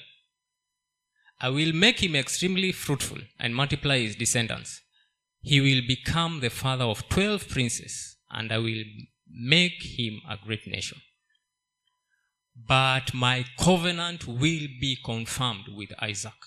I 1.40 1.50
will 1.50 1.74
make 1.74 2.02
him 2.02 2.16
extremely 2.16 2.72
fruitful 2.72 3.18
and 3.40 3.56
multiply 3.56 4.00
his 4.00 4.16
descendants. 4.16 4.82
He 5.42 5.60
will 5.60 5.86
become 5.86 6.40
the 6.40 6.50
father 6.50 6.86
of 6.86 7.08
12 7.10 7.50
princes 7.50 8.18
and 8.32 8.52
i 8.52 8.58
will 8.58 8.84
make 9.30 9.82
him 10.00 10.22
a 10.30 10.38
great 10.38 10.66
nation. 10.68 11.00
But 12.56 13.14
my 13.14 13.46
covenant 13.60 14.28
will 14.28 14.68
be 14.80 14.98
confirmed 15.04 15.66
with 15.76 15.90
isaac 16.02 16.40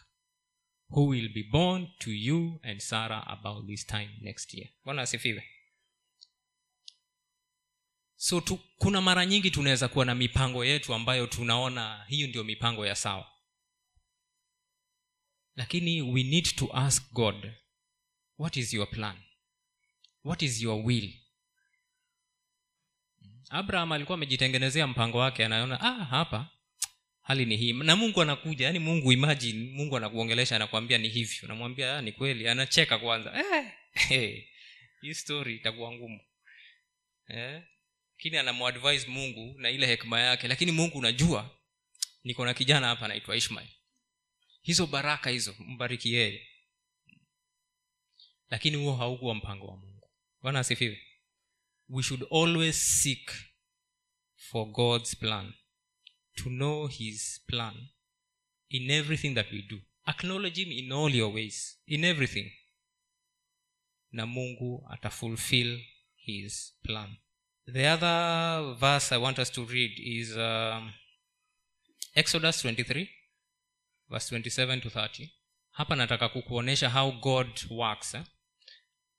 who 0.90 1.06
will 1.06 1.28
be 1.34 1.42
born 1.50 1.88
to 1.98 2.12
you 2.12 2.60
and 2.62 2.80
sarah 2.80 3.24
about 3.28 3.66
this 3.66 3.84
time 3.84 4.10
next 4.22 4.54
year. 4.54 4.68
Bwana 4.84 5.02
asifiwe 5.02 5.42
so 8.16 8.40
tu, 8.40 8.60
kuna 8.78 9.00
mara 9.00 9.26
nyingi 9.26 9.50
tunaweza 9.50 9.88
kuwa 9.88 10.04
na 10.04 10.14
mipango 10.14 10.64
yetu 10.64 10.94
ambayo 10.94 11.26
tunaona 11.26 12.04
hiyo 12.08 12.26
ndio 12.28 12.44
mipango 12.44 12.86
ya 12.86 12.94
sawa. 12.94 13.32
Lakini 15.56 16.02
we 16.02 16.22
need 16.22 16.54
to 16.56 16.76
ask 16.76 17.12
god 17.12 17.52
what 18.38 18.56
is 18.56 18.74
your 18.74 18.90
plan? 18.90 19.16
What 20.24 20.42
is 20.42 20.62
your 20.62 20.86
will? 20.86 21.12
Abraham 23.50 23.92
alikuwa 23.92 24.14
amejitengenezea 24.14 24.86
mpango 24.86 25.18
wake 25.18 25.44
anaona 25.44 25.80
ah, 25.80 26.04
hapa 26.04 26.50
hali 27.22 27.44
ni 27.44 27.56
hii. 27.56 27.72
Na 27.72 27.96
mungu 27.96 28.22
anakuja 28.22 28.66
yani 28.66 28.78
mungu 28.78 29.12
imagine 29.12 29.70
mungu 29.72 29.96
anakuongelesha 29.96 30.56
anakuambia 30.56 30.98
ni 30.98 31.08
hivyo. 31.08 31.48
Namwambia 31.48 31.96
ah, 31.98 32.02
ni 32.02 32.12
kweli. 32.12 32.48
Anacheka 32.48 32.98
kwanza. 32.98 33.32
Eh, 33.38 33.72
hey, 34.08 34.42
hii 35.00 35.14
story 35.14 35.56
itakuwa 35.56 35.92
ngumu. 35.92 36.20
Eh? 37.28 37.62
Lakini 38.16 38.36
anamuadvise 38.36 39.06
mungu 39.06 39.58
na 39.58 39.70
ile 39.70 39.86
hekima 39.86 40.20
yake. 40.20 40.48
Lakini 40.48 40.72
mungu 40.72 40.98
unajua 40.98 41.58
niko 42.24 42.44
na 42.44 42.54
kijana 42.54 42.86
hapa 42.86 43.04
anaitwa 43.04 43.36
ishmael. 43.36 43.68
Hizo 44.62 44.86
baraka 44.86 45.30
hizo 45.30 45.54
mbariki 45.58 46.12
yeye. 46.12 46.46
Lakini 48.50 48.76
huo 48.76 48.96
haukuwa 48.96 49.34
mpango 49.34 49.66
wa 49.66 49.76
mungu. 49.76 50.10
Bwana 50.42 50.58
asifiwe. 50.60 51.02
We 51.88 52.02
should 52.02 52.26
always 52.32 53.02
seek 53.02 53.32
for 54.36 54.66
god's 54.66 55.16
plan 55.16 55.54
to 56.34 56.44
know 56.44 56.86
his 56.86 57.44
plan 57.46 57.88
in 58.68 58.90
everything 58.90 59.34
that 59.34 59.52
we 59.52 59.62
do. 59.62 59.80
Acknowledge 60.04 60.64
him 60.64 60.72
in 60.72 60.92
all 60.92 61.14
your 61.14 61.34
ways 61.34 61.82
in 61.86 62.04
everything. 62.04 62.52
Na 64.10 64.26
mungu 64.26 64.86
atafulfill 64.90 65.84
his 66.14 66.78
plan 66.82 67.16
the 67.72 67.90
other 67.92 68.74
verse 68.74 69.14
i 69.14 69.18
want 69.18 69.38
us 69.38 69.52
to 69.52 69.64
read 69.64 69.92
is 69.98 70.36
um, 70.36 70.92
exodus 72.14 72.64
23 72.64 73.08
verse 74.08 74.36
27 74.36 74.80
to 74.80 74.88
30 74.88 75.28
hapa 75.70 75.96
nataka 75.96 76.28
kukuonyesha 76.28 76.90
how 76.90 77.12
god 77.12 77.48
works 77.70 78.14
eh? 78.14 78.22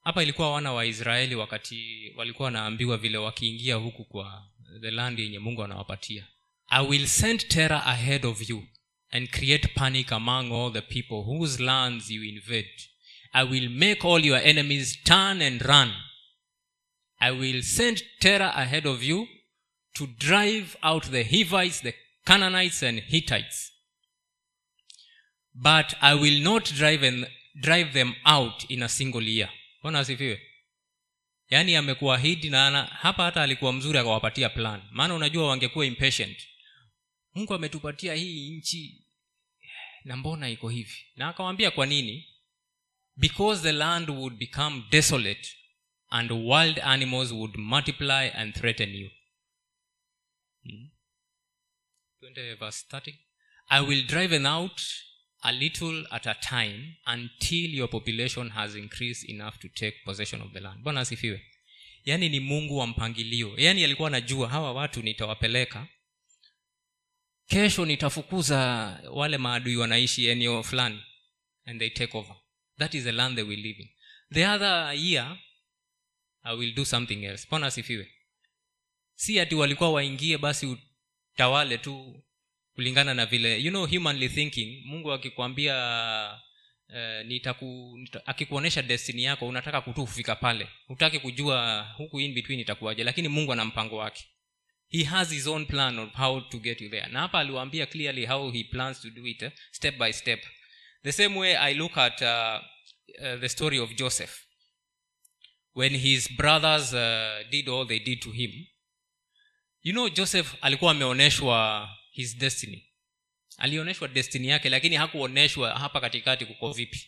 hapa 0.04 0.24
ilikuwa 0.24 0.52
wana 0.54 0.74
wa 0.74 0.86
israeli 0.86 1.36
wakati 1.36 2.12
walikuwa 2.16 2.46
wanaambiwa 2.46 2.98
vile 2.98 3.18
wakiingia 3.18 3.76
huku 3.76 4.06
kwa 4.06 4.48
the 4.82 4.92
land 4.92 5.20
yenye 5.20 5.40
mungu 5.40 5.64
anawapatia. 5.64 6.28
I 6.70 6.88
will 6.88 7.08
send 7.08 7.48
terror 7.48 7.82
ahead 7.86 8.26
of 8.26 8.50
you 8.50 8.68
and 9.10 9.30
create 9.30 9.68
panic 9.68 10.12
among 10.12 10.52
all 10.52 10.74
the 10.74 10.82
people 10.82 11.16
whose 11.16 11.64
lands 11.64 12.10
you 12.12 12.24
invade. 12.24 12.74
I 13.32 13.44
will 13.44 13.70
make 13.70 14.08
all 14.08 14.26
your 14.26 14.40
enemies 14.48 15.04
turn 15.04 15.42
and 15.42 15.62
run 15.62 15.94
i 17.20 17.32
will 17.32 17.62
send 17.64 18.04
terror 18.20 18.52
ahead 18.56 18.88
of 18.88 19.04
you 19.04 19.28
to 19.94 20.08
drive 20.08 20.78
out 20.82 21.04
the 21.12 21.24
hivites 21.24 21.82
the 21.82 21.94
canaanites 22.26 22.84
and 22.84 23.00
hittites. 23.04 23.72
But 25.54 25.94
i 26.02 26.14
will 26.14 26.40
not 26.44 26.74
drive, 26.74 27.08
and, 27.08 27.28
drive 27.62 27.94
them 27.94 28.14
out 28.26 28.66
in 28.70 28.84
a 28.84 28.90
single 28.90 29.24
year. 29.24 29.50
Bona 29.84 30.00
asifiwe? 30.00 30.42
Yaani 31.50 31.76
amekuahidi 31.76 32.50
na 32.50 32.68
ana, 32.68 32.84
hapa 32.84 33.24
hata 33.24 33.44
alikuwa 33.44 33.74
mzuri 33.74 33.98
akawapatia 34.00 34.50
plan. 34.50 34.82
Maana 34.92 35.14
unajua 35.14 35.48
wangekuwa 35.48 35.86
impatient. 35.86 36.48
Mungu 37.36 37.54
ametupatia 37.54 38.14
hii 38.14 38.50
nchi 38.58 39.04
na 40.04 40.18
mbona 40.18 40.50
iko 40.50 40.70
hivi? 40.70 40.98
Na 41.16 41.28
akawambia 41.28 41.72
kwa 41.72 41.86
nini? 41.86 42.28
Because 43.16 43.62
the 43.64 43.72
land 43.72 44.10
would 44.10 44.38
become 44.38 44.84
desolate 44.90 45.58
and 46.12 46.32
wild 46.32 46.80
animals 46.80 47.32
would 47.34 47.58
multiply 47.58 48.24
and 48.34 48.54
threaten 48.56 48.90
you. 48.90 49.10
Hmm? 50.64 50.86
Twende 52.20 52.56
verse 52.60 52.86
30. 52.90 53.14
i 53.70 53.82
will 53.82 54.06
drive 54.08 54.30
them 54.30 54.46
out 54.46 54.82
a 55.44 55.52
little 55.52 56.06
at 56.12 56.26
a 56.26 56.34
time 56.42 56.96
until 57.06 57.70
your 57.70 57.88
population 57.90 58.50
has 58.50 58.76
increased 58.76 59.30
enough 59.30 59.60
to 59.60 59.68
take 59.70 59.94
possession 60.06 60.42
of 60.42 60.54
the 60.54 60.60
land. 60.60 60.84
Bwana 60.84 61.00
asifiwe. 61.00 61.42
Yaani 62.06 62.30
ni 62.30 62.40
mungu 62.40 62.78
wa 62.78 62.88
mpangilio. 62.88 63.54
Yaani 63.58 63.84
alikuwa 63.84 64.08
anajua 64.08 64.50
hawa 64.50 64.74
watu 64.74 65.02
nitawapeleka. 65.02 65.88
Kesho 67.48 67.86
nitafukuza 67.86 68.58
wale 69.12 69.38
maadui 69.38 69.76
wanaishi 69.78 70.28
eneo 70.28 70.64
fulani 70.64 71.04
and 71.66 71.80
they 71.80 71.90
take 71.90 72.18
over. 72.18 72.36
That 72.78 72.94
is 72.94 73.04
the 73.04 73.12
land 73.12 73.36
they 73.36 73.44
will 73.44 73.60
live 73.60 73.80
in. 73.82 73.90
The 74.34 74.48
other 74.48 74.94
year 74.96 75.38
i 76.48 76.56
will 76.58 76.74
do 76.74 76.86
something 76.86 77.24
else. 77.26 77.48
Bwana 77.50 77.68
asifiwe? 77.68 78.08
Si 79.16 79.40
ati 79.40 79.56
walikuwa 79.56 79.92
waingie 79.92 80.38
basi 80.38 80.78
utawale 81.34 81.78
tu 81.78 82.24
kulingana 82.76 83.14
na 83.14 83.26
vile. 83.26 83.60
You 83.62 83.70
know 83.70 83.88
humanly 83.88 84.30
thinking 84.30 84.84
mungu 84.86 85.12
akikwambia 85.14 85.76
uh, 86.90 87.26
nitaku, 87.26 87.96
nita, 87.98 88.26
akikuonyesha 88.28 88.82
destiny 88.82 89.24
yako 89.24 89.48
unataka 89.48 89.82
kutu 89.82 90.02
kufika 90.06 90.36
pale. 90.36 90.68
Hutaki 90.88 91.20
kujua 91.20 91.88
huku 91.98 92.20
in 92.20 92.34
between 92.34 92.60
itakuwaje 92.60 93.04
lakini 93.04 93.28
mungu 93.28 93.54
ana 93.54 93.66
mpango 93.66 93.98
wake. 93.98 94.26
He 94.90 95.04
has 95.04 95.30
his 95.30 95.48
own 95.48 95.66
plan 95.66 96.00
of 96.00 96.14
how 96.14 96.42
to 96.42 96.60
get 96.60 96.82
you 96.82 96.90
there. 96.90 97.08
Na 97.08 97.20
hapa 97.20 97.40
aliwaambia 97.40 97.86
clearly 97.86 98.26
how 98.26 98.52
he 98.52 98.64
plans 98.64 99.02
to 99.02 99.10
do 99.10 99.28
it 99.28 99.42
eh, 99.42 99.52
step 99.72 99.98
by 99.98 100.14
step. 100.14 100.44
The 101.04 101.12
same 101.12 101.40
way 101.40 101.58
i 101.58 101.74
look 101.74 101.98
at 101.98 102.22
uh, 102.22 102.28
uh, 102.28 103.40
the 103.40 103.50
story 103.50 103.80
of 103.80 103.96
joseph 103.96 104.47
when 105.78 105.98
his 105.98 106.32
brothers 106.38 106.94
uh, 106.94 107.50
did 107.50 107.70
all 107.70 107.88
they 107.88 108.00
did 108.00 108.20
to 108.20 108.32
him 108.32 108.52
you 109.82 109.94
know 109.94 110.10
joseph 110.10 110.56
alikuwa 110.62 110.92
ameonyeshwa 110.92 111.90
his 112.18 112.38
destiny. 112.38 112.84
Alionyeshwa 113.58 114.08
destiny 114.08 114.48
yake 114.48 114.70
lakini 114.70 114.96
hakuonyeshwa 114.96 115.80
hapa 115.80 116.02
katikati 116.02 116.46
kuko 116.46 116.72
vipi. 116.72 117.08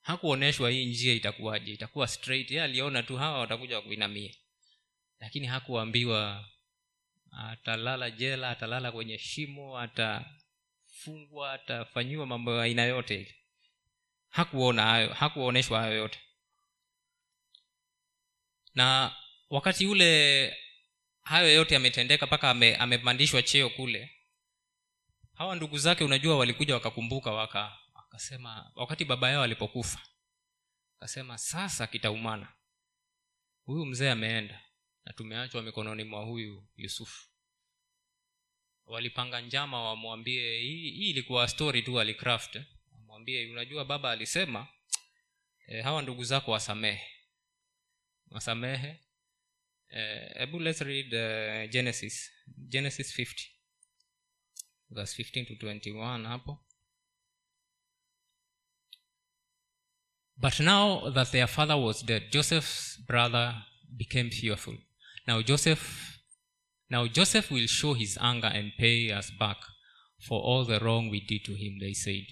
Hakuonyeshwa 0.00 0.70
hii 0.70 0.84
njia 0.84 1.14
itakuwaje 1.14 1.72
itakuwa 1.72 2.08
straight. 2.08 2.50
Ye 2.50 2.62
aliona 2.62 3.02
tu 3.02 3.16
hawa 3.16 3.38
watakuja 3.38 3.80
kuinamia 3.80 4.34
lakini 5.20 5.46
hakuambiwa 5.46 6.48
atalala 7.32 8.10
jela 8.10 8.50
atalala 8.50 8.92
kwenye 8.92 9.18
shimo 9.18 9.78
atafungwa 9.78 11.52
atafanyiwa 11.52 12.26
mambo 12.26 12.60
aina 12.60 12.84
yote 12.84 13.14
ile. 13.14 13.34
Hakuona 14.28 14.82
hayo 14.82 15.12
hakuonyeshwa 15.12 15.80
hayo 15.80 15.96
yote 15.96 16.18
na 18.74 19.16
wakati 19.50 19.86
ule 19.86 20.56
hayo 21.22 21.54
yote 21.54 21.74
yametendeka 21.74 22.26
mpaka 22.26 22.50
ame, 22.50 22.76
amepandishwa 22.76 23.42
cheo 23.42 23.70
kule 23.70 24.10
hawa 25.34 25.56
ndugu 25.56 25.78
zake 25.78 26.04
unajua 26.04 26.38
walikuja 26.38 26.74
wakakumbuka 26.74 27.32
waka 27.32 27.76
wakasema 27.94 28.72
wakati 28.74 29.04
baba 29.04 29.30
yao 29.30 29.42
alipokufa 29.42 30.00
akasema 30.96 31.38
sasa 31.38 31.86
kitaumana. 31.86 32.52
Huyu 33.64 33.86
mzee 33.86 34.10
ameenda 34.10 34.62
na 35.04 35.12
tumeachwa 35.12 35.62
mikononi 35.62 36.04
mwa 36.04 36.24
huyu 36.24 36.68
yusufu 36.76 37.28
walipanga 38.86 39.40
njama 39.40 39.82
wamwambie 39.84 40.58
hii, 40.60 40.90
hii 40.90 41.10
ilikuwa 41.10 41.48
story 41.48 41.82
tu 41.82 42.00
alicraft. 42.00 42.58
Wamwambie 42.92 43.50
unajua 43.50 43.84
baba 43.84 44.10
alisema 44.10 44.68
e, 45.66 45.82
hawa 45.82 46.02
ndugu 46.02 46.24
zako 46.24 46.50
wasamehe 46.50 47.06
wasamehe 48.30 49.00
hebu 50.38 50.56
uh, 50.56 50.62
let's 50.62 50.80
read 50.80 51.14
uh, 51.14 51.70
genesis. 51.70 52.30
Genesis 52.68 53.12
50 53.12 53.42
verse 54.90 55.14
15 55.14 55.46
to 55.46 55.54
21 55.54 56.26
hapo 56.26 56.58
but 60.36 60.60
now 60.60 61.10
that 61.10 61.32
their 61.32 61.46
father 61.46 61.76
was 61.76 62.02
dead 62.02 62.22
joseph's 62.30 62.98
brother 63.06 63.54
became 63.96 64.30
fearful. 64.30 64.76
Now 65.26 65.42
joseph 65.42 66.18
now 66.90 67.06
joseph 67.06 67.50
will 67.50 67.66
show 67.66 67.94
his 67.94 68.18
anger 68.20 68.48
and 68.48 68.72
pay 68.78 69.10
us 69.12 69.30
back 69.38 69.56
for 70.20 70.40
all 70.40 70.64
the 70.64 70.78
wrong 70.80 71.10
we 71.10 71.20
did 71.20 71.44
to 71.44 71.54
him 71.54 71.78
they 71.80 71.92
said. 71.92 72.26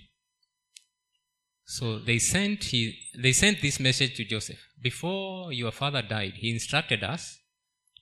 So 1.65 1.99
they 1.99 2.19
sent 2.19 2.65
he, 2.65 2.99
they 3.19 3.33
sent 3.33 3.61
this 3.61 3.81
message 3.81 4.17
to 4.17 4.25
joseph 4.25 4.61
before 4.89 5.53
your 5.61 5.73
father 5.81 6.03
died 6.17 6.35
he 6.43 6.51
instructed 6.59 7.03
us 7.15 7.25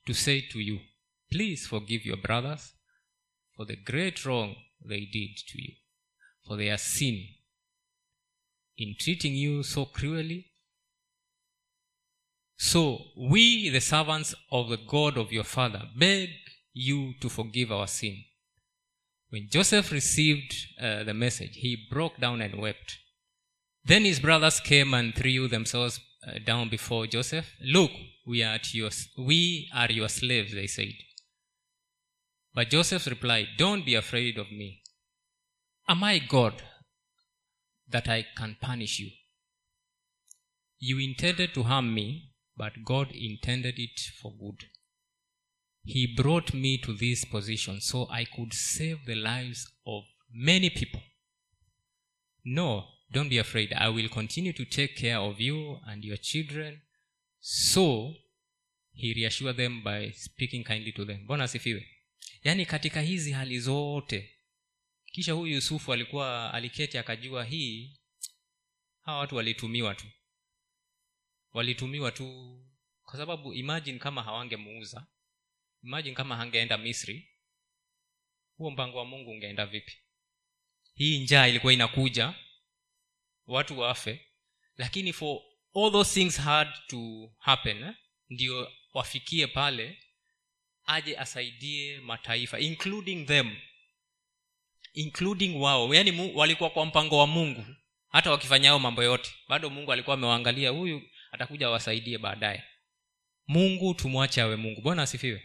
to 0.07 0.14
say 0.24 0.37
to 0.53 0.59
you 0.68 0.78
please 1.32 1.62
forgive 1.74 2.05
your 2.11 2.20
brothers 2.28 2.64
for 3.55 3.64
the 3.70 3.78
great 3.91 4.24
wrong 4.26 4.51
they 4.91 5.05
did 5.18 5.32
to 5.51 5.57
you 5.64 5.74
for 6.47 6.57
their 6.57 6.78
sin 6.78 7.16
in 8.76 8.95
treating 8.99 9.35
you 9.35 9.62
so 9.62 9.85
cruelly. 9.85 10.47
So 12.57 12.99
we 13.16 13.68
the 13.68 13.80
servants 13.80 14.35
of 14.51 14.68
the 14.68 14.78
god 14.78 15.18
of 15.18 15.32
your 15.32 15.45
father 15.45 15.82
beg 15.97 16.30
you 16.72 17.14
to 17.20 17.28
forgive 17.28 17.72
our 17.72 17.87
sin. 17.87 18.16
When 19.30 19.49
joseph 19.51 19.91
received 19.91 20.55
uh, 20.80 21.03
the 21.05 21.14
message 21.14 21.57
he 21.57 21.87
broke 21.91 22.18
down 22.18 22.41
and 22.41 22.61
wept. 22.61 22.99
Then 23.85 24.05
his 24.05 24.20
brothers 24.20 24.61
came 24.61 24.95
and 24.95 25.14
threw 25.14 25.47
themselves 25.49 26.01
uh, 26.27 26.39
down 26.45 26.68
before 26.68 27.07
joseph 27.07 27.55
look 27.61 27.91
we 28.27 28.43
are, 28.43 28.59
your, 28.72 28.91
we 29.18 29.68
are 29.75 29.91
your 29.91 30.09
slaves 30.09 30.55
they 30.55 30.66
said. 30.66 30.95
But 32.55 32.70
joseph 32.70 33.07
replied 33.07 33.49
don't 33.59 33.85
be 33.85 33.95
afraid 33.95 34.39
of 34.39 34.51
me. 34.51 34.83
Am 35.89 36.03
i 36.05 36.18
god 36.18 36.62
that 37.89 38.09
i 38.09 38.25
can 38.37 38.57
punish 38.61 38.99
you? 38.99 39.11
You 40.79 40.99
intended 40.99 41.53
to 41.55 41.64
harm 41.64 41.93
me 41.93 42.31
but 42.57 42.85
god 42.85 43.11
intended 43.12 43.79
it 43.79 44.01
for 44.20 44.33
good. 44.33 44.68
He 45.83 46.14
brought 46.16 46.55
me 46.55 46.79
to 46.79 46.95
this 46.95 47.25
position 47.25 47.81
so 47.81 48.09
i 48.11 48.25
could 48.25 48.55
save 48.55 49.05
the 49.07 49.16
lives 49.16 49.70
of 49.87 50.05
many 50.33 50.70
people. 50.70 51.03
No 52.45 52.85
don't 53.11 53.31
be 53.31 53.41
afraid. 53.41 53.73
I 53.75 53.89
will 53.89 54.09
continue 54.09 54.53
to 54.53 54.65
take 54.65 54.95
care 54.95 55.17
of 55.19 55.41
you 55.41 55.81
and 55.87 56.05
your 56.05 56.21
children. 56.21 56.81
So 57.41 58.15
he 58.93 59.13
reassured 59.15 59.57
them 59.57 59.83
by 59.83 60.13
speaking 60.13 60.65
kindly 60.65 60.93
to 60.93 61.05
them. 61.05 61.21
Mbona 61.23 61.45
asifiwe? 61.45 61.89
Yaani 62.45 62.67
katika 62.67 63.01
hizi 63.01 63.33
hali 63.33 63.61
zote 63.61 64.31
kisha 65.07 65.33
huyu 65.33 65.55
yusufu 65.55 65.93
alikuwa 65.93 66.55
aliketi 66.55 66.99
akajua 66.99 67.45
hii 67.45 68.01
hawa 69.01 69.19
watu 69.19 69.37
walitumiwa 69.37 69.95
tu. 69.95 70.07
Walitumiwa 71.53 72.13
tu 72.13 72.59
kwa 73.03 73.17
sababu 73.17 73.55
imagine 73.55 73.99
kama 73.99 74.23
hawangemuuza. 74.23 75.07
Imagine 75.83 76.15
kama 76.15 76.37
hangeenda 76.37 76.79
misri. 76.79 77.29
Huo 78.57 78.71
mpango 78.71 78.99
wa 78.99 79.05
mungu 79.05 79.31
ungeenda 79.31 79.67
vipi? 79.67 79.93
Hii 80.95 81.19
njaa 81.19 81.47
ilikuwa 81.47 81.73
inakuja 81.73 82.35
watu 83.47 83.79
wafe. 83.79 84.27
Lakini 84.77 85.13
for 85.13 85.41
all 85.77 85.93
those 85.93 86.15
things 86.21 86.41
had 86.41 86.71
to 86.87 87.31
happen 87.39 87.83
eh? 87.83 87.95
ndio 88.29 88.73
wafikie 88.95 89.47
pale 89.47 89.99
aje 90.85 91.19
asaidie 91.19 92.01
mataifa 92.01 92.59
including 92.59 93.27
them. 93.27 93.57
Including 94.93 95.57
wao. 95.61 95.95
Yaani 95.95 96.33
walikuwa 96.35 96.71
kwa 96.71 96.87
mpango 96.87 97.19
wa 97.19 97.27
mungu. 97.27 97.67
Hata 98.09 98.31
wakifanya 98.31 98.69
hayo 98.69 98.79
mambo 98.79 99.03
yote. 99.03 99.31
Bado 99.49 99.71
mungu 99.71 99.93
alikuwa 99.93 100.15
amewaangalia 100.15 100.71
huyu 100.71 101.03
atakuja 101.33 101.67
awasaidie 101.67 102.19
baadaye. 102.19 102.65
Mungu 103.47 103.95
tumwache 103.95 104.43
awe 104.43 104.57
mungu. 104.57 104.81
Bwana 104.81 105.03
asifiwe. 105.03 105.43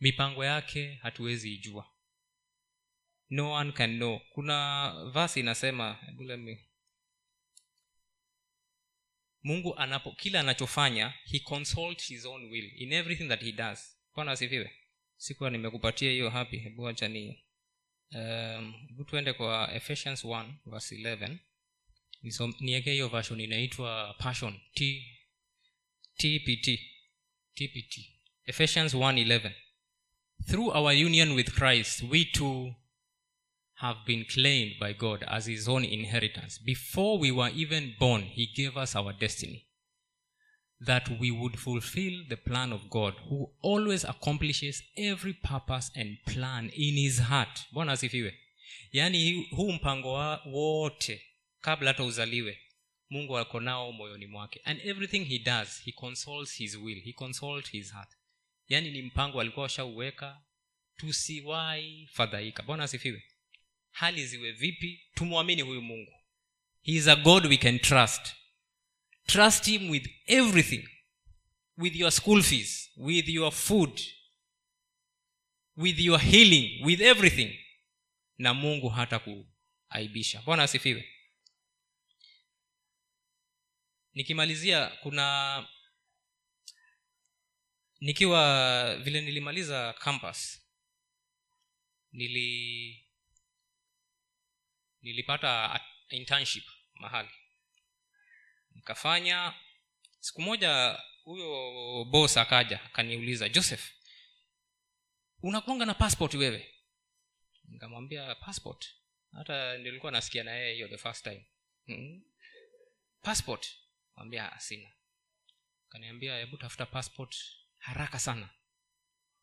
Mipango 0.00 0.44
yake 0.44 0.98
hatuwezi 1.02 1.54
ijua. 1.54 1.86
No 3.30 3.52
one 3.52 3.72
can 3.72 3.96
know. 3.96 4.20
Kuna 4.34 4.92
vasi 5.12 5.40
inasema 5.40 5.98
mungu 9.42 9.76
anapo 9.78 10.12
kila 10.12 10.40
anachofanya 10.40 11.14
he 11.24 11.38
consult 11.38 12.02
his 12.02 12.24
own 12.24 12.50
will 12.50 12.72
in 12.82 12.92
everything 12.92 13.28
that 13.28 13.40
he 13.42 13.52
does. 13.52 13.96
Bwana 14.14 14.32
asifiwe. 14.32 14.70
Sikuwa 15.16 15.50
nimekupatia 15.50 16.10
hiyo 16.10 16.30
hapi 16.30 16.58
hebu 16.58 16.88
acha 16.88 17.08
ni 17.08 17.44
um, 18.14 18.74
tuende 19.06 19.32
kwa 19.32 19.74
ephesians 19.74 20.24
1 20.24 20.52
verse 20.66 20.94
11 20.96 21.36
Nisom- 22.24 22.54
niekee 22.60 22.92
hiyo 22.92 23.08
version 23.08 23.40
inaitwa 23.40 24.14
passion 24.18 24.60
t 24.74 25.06
tpt 26.16 26.78
tpt 27.54 27.98
ephesians 28.46 28.94
1:11 28.94 29.52
through 30.46 30.76
our 30.76 30.92
union 31.06 31.32
with 31.32 31.50
christ 31.54 32.02
we 32.10 32.24
too 32.24 32.74
have 33.82 33.98
been 34.06 34.24
claimed 34.24 34.78
by 34.80 34.92
god 34.94 35.24
as 35.26 35.46
his 35.46 35.68
own 35.68 35.84
inheritance. 35.84 36.58
Before 36.64 37.18
we 37.20 37.30
were 37.30 37.52
even 37.62 37.94
born 37.98 38.22
he 38.24 38.46
gave 38.46 38.76
us 38.82 38.96
our 38.96 39.12
destiny. 39.18 39.66
That 40.86 41.08
we 41.20 41.30
would 41.30 41.56
fulfill 41.56 42.24
the 42.28 42.36
plan 42.36 42.72
of 42.72 42.88
god 42.90 43.14
who 43.28 43.52
always 43.62 44.04
accomplishes 44.04 44.82
every 44.96 45.32
purpose 45.34 45.90
and 46.00 46.16
plan 46.24 46.70
in 46.74 46.94
his 46.96 47.18
heart. 47.20 47.60
Bwana 47.72 47.92
asifiwe. 47.92 48.38
Yaani 48.92 49.18
hii- 49.18 49.46
huu 49.50 49.72
mpango 49.72 50.38
wote 50.46 51.22
kabla 51.60 51.90
hata 51.90 52.04
uzaliwe 52.04 52.58
mungu 53.10 53.38
ako 53.38 53.60
nao 53.60 53.92
moyoni 53.92 54.26
mwake. 54.26 54.60
And 54.64 54.80
everything 54.86 55.24
he 55.24 55.38
does 55.38 55.82
he 55.84 55.92
consoles 55.92 56.54
his 56.56 56.76
will 56.76 57.00
he 57.02 57.12
consoles 57.12 57.70
his 57.70 57.92
heart. 57.92 58.10
Yaani 58.68 58.90
ni 58.90 59.02
mpango 59.02 59.40
alikuwa 59.40 59.62
washauweka 59.62 60.42
tusiwai 60.96 62.08
fadhaika. 62.12 62.62
Bwana 62.62 62.84
hali 63.92 64.26
ziwe 64.26 64.52
vipi 64.52 65.00
tumwamini 65.14 65.62
huyu 65.62 65.82
mungu. 65.82 66.12
He 66.82 66.92
is 66.92 67.08
a 67.08 67.16
god 67.16 67.46
we 67.46 67.56
can 67.56 67.78
trust. 67.78 68.34
Trust 69.26 69.64
him 69.66 69.90
with 69.90 70.08
everything. 70.26 70.88
With 71.76 71.96
your 71.96 72.12
school 72.12 72.42
fees 72.42 72.90
with 72.96 73.28
your 73.28 73.52
food 73.52 74.00
with 75.76 75.98
your 75.98 76.20
healing 76.20 76.84
with 76.84 77.00
everything. 77.00 77.58
Na 78.38 78.54
mungu 78.54 78.88
hata 78.88 79.18
kuaibisha. 79.18 80.42
Bwana 80.42 80.62
asifiwe. 80.62 81.08
Nikimalizia 84.14 84.86
kuna 84.86 85.66
nikiwa 88.00 88.96
vile 88.96 89.20
nilimaliza 89.20 89.92
campus 89.92 90.62
nili 92.12 93.01
nilipata 95.02 95.80
internship 96.08 96.64
mahali. 96.94 97.30
Nikafanya 98.70 99.54
siku 100.20 100.42
moja 100.42 100.98
huyo 101.24 102.04
bos 102.04 102.36
akaja 102.36 102.84
akaniuliza 102.84 103.48
joseph 103.48 103.90
unakuanga 105.42 105.86
na 105.86 105.94
passport 105.94 106.34
wewe? 106.34 106.74
Nikamwambia 107.64 108.34
passport. 108.34 108.94
Hata 109.32 109.78
nilikuwa 109.78 110.12
nasikia 110.12 110.44
na 110.44 110.50
yeye 110.52 110.74
hiyo 110.74 110.88
the 110.88 110.98
first 110.98 111.24
time. 111.24 111.46
Hmm? 111.86 112.22
passport? 113.22 113.76
Mwambia 114.16 114.60
sina. 114.60 114.92
Kaniambia 115.88 116.36
hebu 116.38 116.56
tafuta 116.56 116.86
passport 116.86 117.36
haraka 117.78 118.18
sana. 118.18 118.50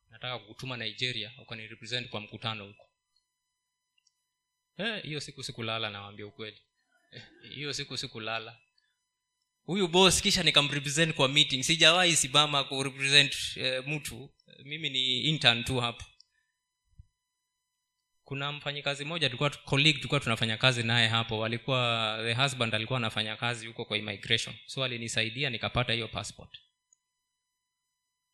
Nataka 0.09 0.39
kutuma 0.39 0.77
nigeria 0.77 1.31
ukanirepresent 1.41 2.09
kwa 2.09 2.21
mkutano 2.21 2.67
huko 2.67 2.88
Eh, 4.79 5.03
hiyo 5.03 5.19
siku 5.19 5.43
sikulala 5.43 5.89
nawambia 5.89 6.25
ukweli. 6.27 6.61
Eh, 7.11 7.23
hiyo 7.55 7.73
siku 7.73 7.97
sikulala. 7.97 8.59
Huyu 9.63 9.87
boss 9.87 10.21
kisha 10.21 10.43
nikamrepresent 10.43 11.15
kwa 11.15 11.27
meeting. 11.27 11.63
Sijawahi 11.63 12.15
simama 12.15 12.63
kurepresent 12.63 13.35
eh, 13.55 13.83
mtu. 13.87 14.33
Mimi 14.63 14.89
ni 14.89 15.21
intern 15.21 15.63
tu 15.63 15.79
hapo 15.79 16.05
kuna 18.29 18.51
mfanyikazi 18.51 19.05
moja 19.05 19.27
tulikuwa 19.29 19.49
colleague 19.49 19.93
tulikuwa 19.97 20.19
tunafanya 20.19 20.57
kazi 20.57 20.83
naye 20.83 21.07
hapo. 21.07 21.39
Walikuwa 21.39 22.17
the 22.23 22.33
husband 22.33 22.75
alikuwa 22.75 22.97
anafanya 22.97 23.35
kazi 23.37 23.67
huko 23.67 23.85
kwa 23.85 23.97
immigration. 23.97 24.55
So 24.65 24.83
alinisaidia 24.83 25.49
nikapata 25.49 25.93
hiyo 25.93 26.07
passport. 26.07 26.59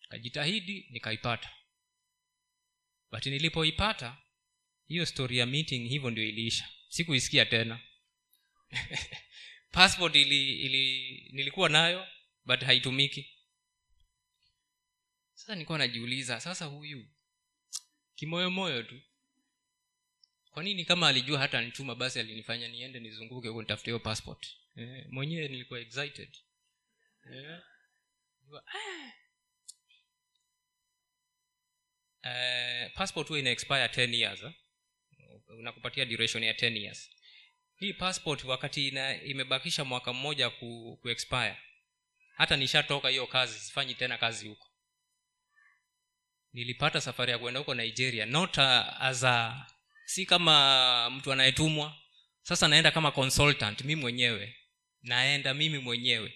Kajitahidi 0.10 0.88
nikaipata. 0.90 1.50
But 3.12 3.26
nilipoipata 3.26 4.18
hiyo 4.88 5.06
story 5.06 5.38
ya 5.38 5.46
meeting 5.46 5.90
hivyo 5.90 6.10
ndio 6.10 6.24
iliisha. 6.24 6.70
Sikuisikia 6.90 7.46
tena. 7.46 7.80
Passport 9.72 10.16
ili, 10.16 10.60
ili 10.62 11.30
nilikuwa 11.34 11.70
nayo 11.70 12.08
but 12.46 12.62
haitumiki. 12.62 13.32
Sasa 15.34 15.56
nilikuwa 15.56 15.78
najiuliza 15.78 16.40
sasa 16.40 16.66
huyu 16.66 17.08
kimoyomoyo 18.16 18.84
tu. 18.84 19.02
Kwa 20.50 20.64
nini 20.64 20.86
kama 20.86 21.08
alijua 21.08 21.40
hata 21.40 21.62
nituma 21.62 21.96
basi 21.96 22.20
alinifanya 22.20 22.68
niende 22.68 23.00
nizunguke 23.00 23.48
huko 23.48 23.62
nitafute 23.62 23.92
hiyo 23.92 24.00
passport? 24.00 24.48
Eh, 24.76 25.06
mwenyewe 25.10 25.48
nilikuwa 25.48 25.80
excited. 25.80 26.38
Eh, 27.34 27.60
ah. 32.24 32.34
eh, 32.84 32.92
passport 32.96 33.28
huwa 33.28 33.40
ina 33.40 33.50
expire 33.50 33.86
10 33.88 34.14
years 34.16 34.44
eh? 34.44 34.54
Unakupatia 35.60 36.06
duration 36.06 36.44
ya 36.44 36.54
10 36.54 36.78
years. 36.78 37.10
Hii 37.76 37.94
passport 37.94 38.44
wakati 38.44 38.88
ina, 38.88 39.24
imebakisha 39.24 39.86
mwaka 39.86 40.14
mmoja 40.14 40.50
ku, 40.50 41.00
ku 41.02 41.10
expire 41.10 41.58
hata 42.36 42.58
nishatoka 42.58 43.10
hiyo 43.10 43.28
kazi 43.28 43.60
sifanyi 43.60 43.94
tena 43.96 44.18
kazi 44.18 44.48
huko. 44.48 44.68
Nilipata 46.54 47.02
safari 47.02 47.32
ya 47.32 47.38
kwenda 47.40 47.60
huko 47.60 47.74
nigeria 47.76 48.26
not 48.26 48.58
uh, 48.58 48.64
as 49.02 49.24
a 49.24 49.66
si 50.06 50.26
kama 50.26 51.10
mtu 51.10 51.32
anayetumwa. 51.32 51.98
Sasa 52.42 52.68
naenda 52.68 52.92
kama 52.92 53.12
consultant 53.12 53.82
mi 53.82 53.96
mwenyewe. 53.96 54.56
Naenda 55.02 55.54
mimi 55.54 55.78
mwenyewe. 55.78 56.34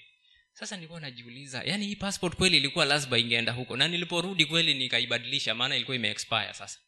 Sasa 0.54 0.76
nilikuwa 0.76 1.00
najiuliza 1.00 1.64
yani 1.64 1.86
hii 1.86 1.96
passport 1.96 2.36
kweli 2.36 2.58
ilikuwa 2.58 2.86
lazima 2.86 3.18
ingeenda 3.18 3.52
huko? 3.52 3.78
Na 3.78 3.88
niliporudi 3.88 4.46
kweli 4.46 4.74
nikaibadilisha 4.74 5.56
maana 5.56 5.76
ilikuwa 5.76 5.96
imeexpire 5.96 6.54
sasa. 6.54 6.80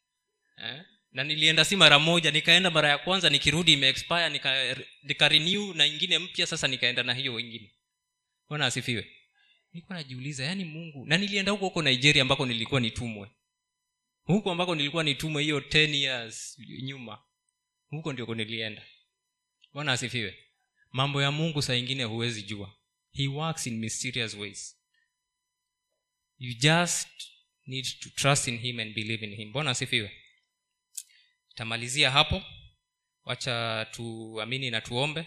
Eh? 0.57 0.83
Na 1.11 1.23
nilienda 1.23 1.65
si 1.65 1.75
mara 1.75 1.99
moja 1.99 2.31
nikaenda 2.31 2.71
mara 2.71 2.89
ya 2.89 2.97
kwanza 2.97 3.29
nikirudi 3.29 3.73
imeexpire 3.73 4.29
nika, 4.29 4.77
nika 5.03 5.29
renew 5.29 5.73
na 5.73 5.85
ingine 5.85 6.19
mpya 6.19 6.47
sasa 6.47 6.67
nikaenda 6.67 7.03
na 7.03 7.13
hiyo 7.13 7.33
wengine 7.33 7.75
bwana 8.49 8.65
asifiwe. 8.65 9.11
Nilikuwa 9.73 9.97
najiuliza 9.97 10.43
yani 10.45 10.65
mungu 10.65 11.05
na 11.05 11.17
nilienda 11.17 11.51
huko 11.51 11.65
huko 11.65 11.81
nigeria 11.81 12.21
ambako 12.21 12.45
nilikuwa 12.45 12.81
nitumwe. 12.81 13.31
Huko 14.23 14.51
ambako 14.51 14.75
nilikuwa 14.75 15.03
nitumwe 15.03 15.43
hiyo 15.43 15.61
ten 15.61 15.95
years 15.95 16.59
nyuma 16.81 17.19
huko 17.89 18.13
ndiko 18.13 18.35
nilienda. 18.35 18.85
Bwana 19.73 19.91
asifiwe. 19.91 20.37
Mambo 20.91 21.21
ya 21.21 21.31
mungu 21.31 21.61
saa 21.61 21.75
ingine 21.75 22.03
huwezi 22.03 22.43
jua. 22.43 22.75
He 23.11 23.27
works 23.27 23.67
in 23.67 23.77
mysterious 23.79 24.33
ways. 24.33 24.77
You 26.37 26.53
just 26.53 27.07
need 27.65 27.85
to 27.99 28.09
trust 28.09 28.47
in 28.47 28.57
him 28.57 28.79
and 28.79 28.93
believe 28.95 29.25
in 29.25 29.35
him. 29.35 29.51
Bwana 29.51 29.71
asifiwe 29.71 30.20
tamalizia 31.61 32.11
hapo. 32.11 32.41
Wacha 33.25 33.87
tuamini 33.91 34.69
na 34.71 34.81
tuombe 34.81 35.25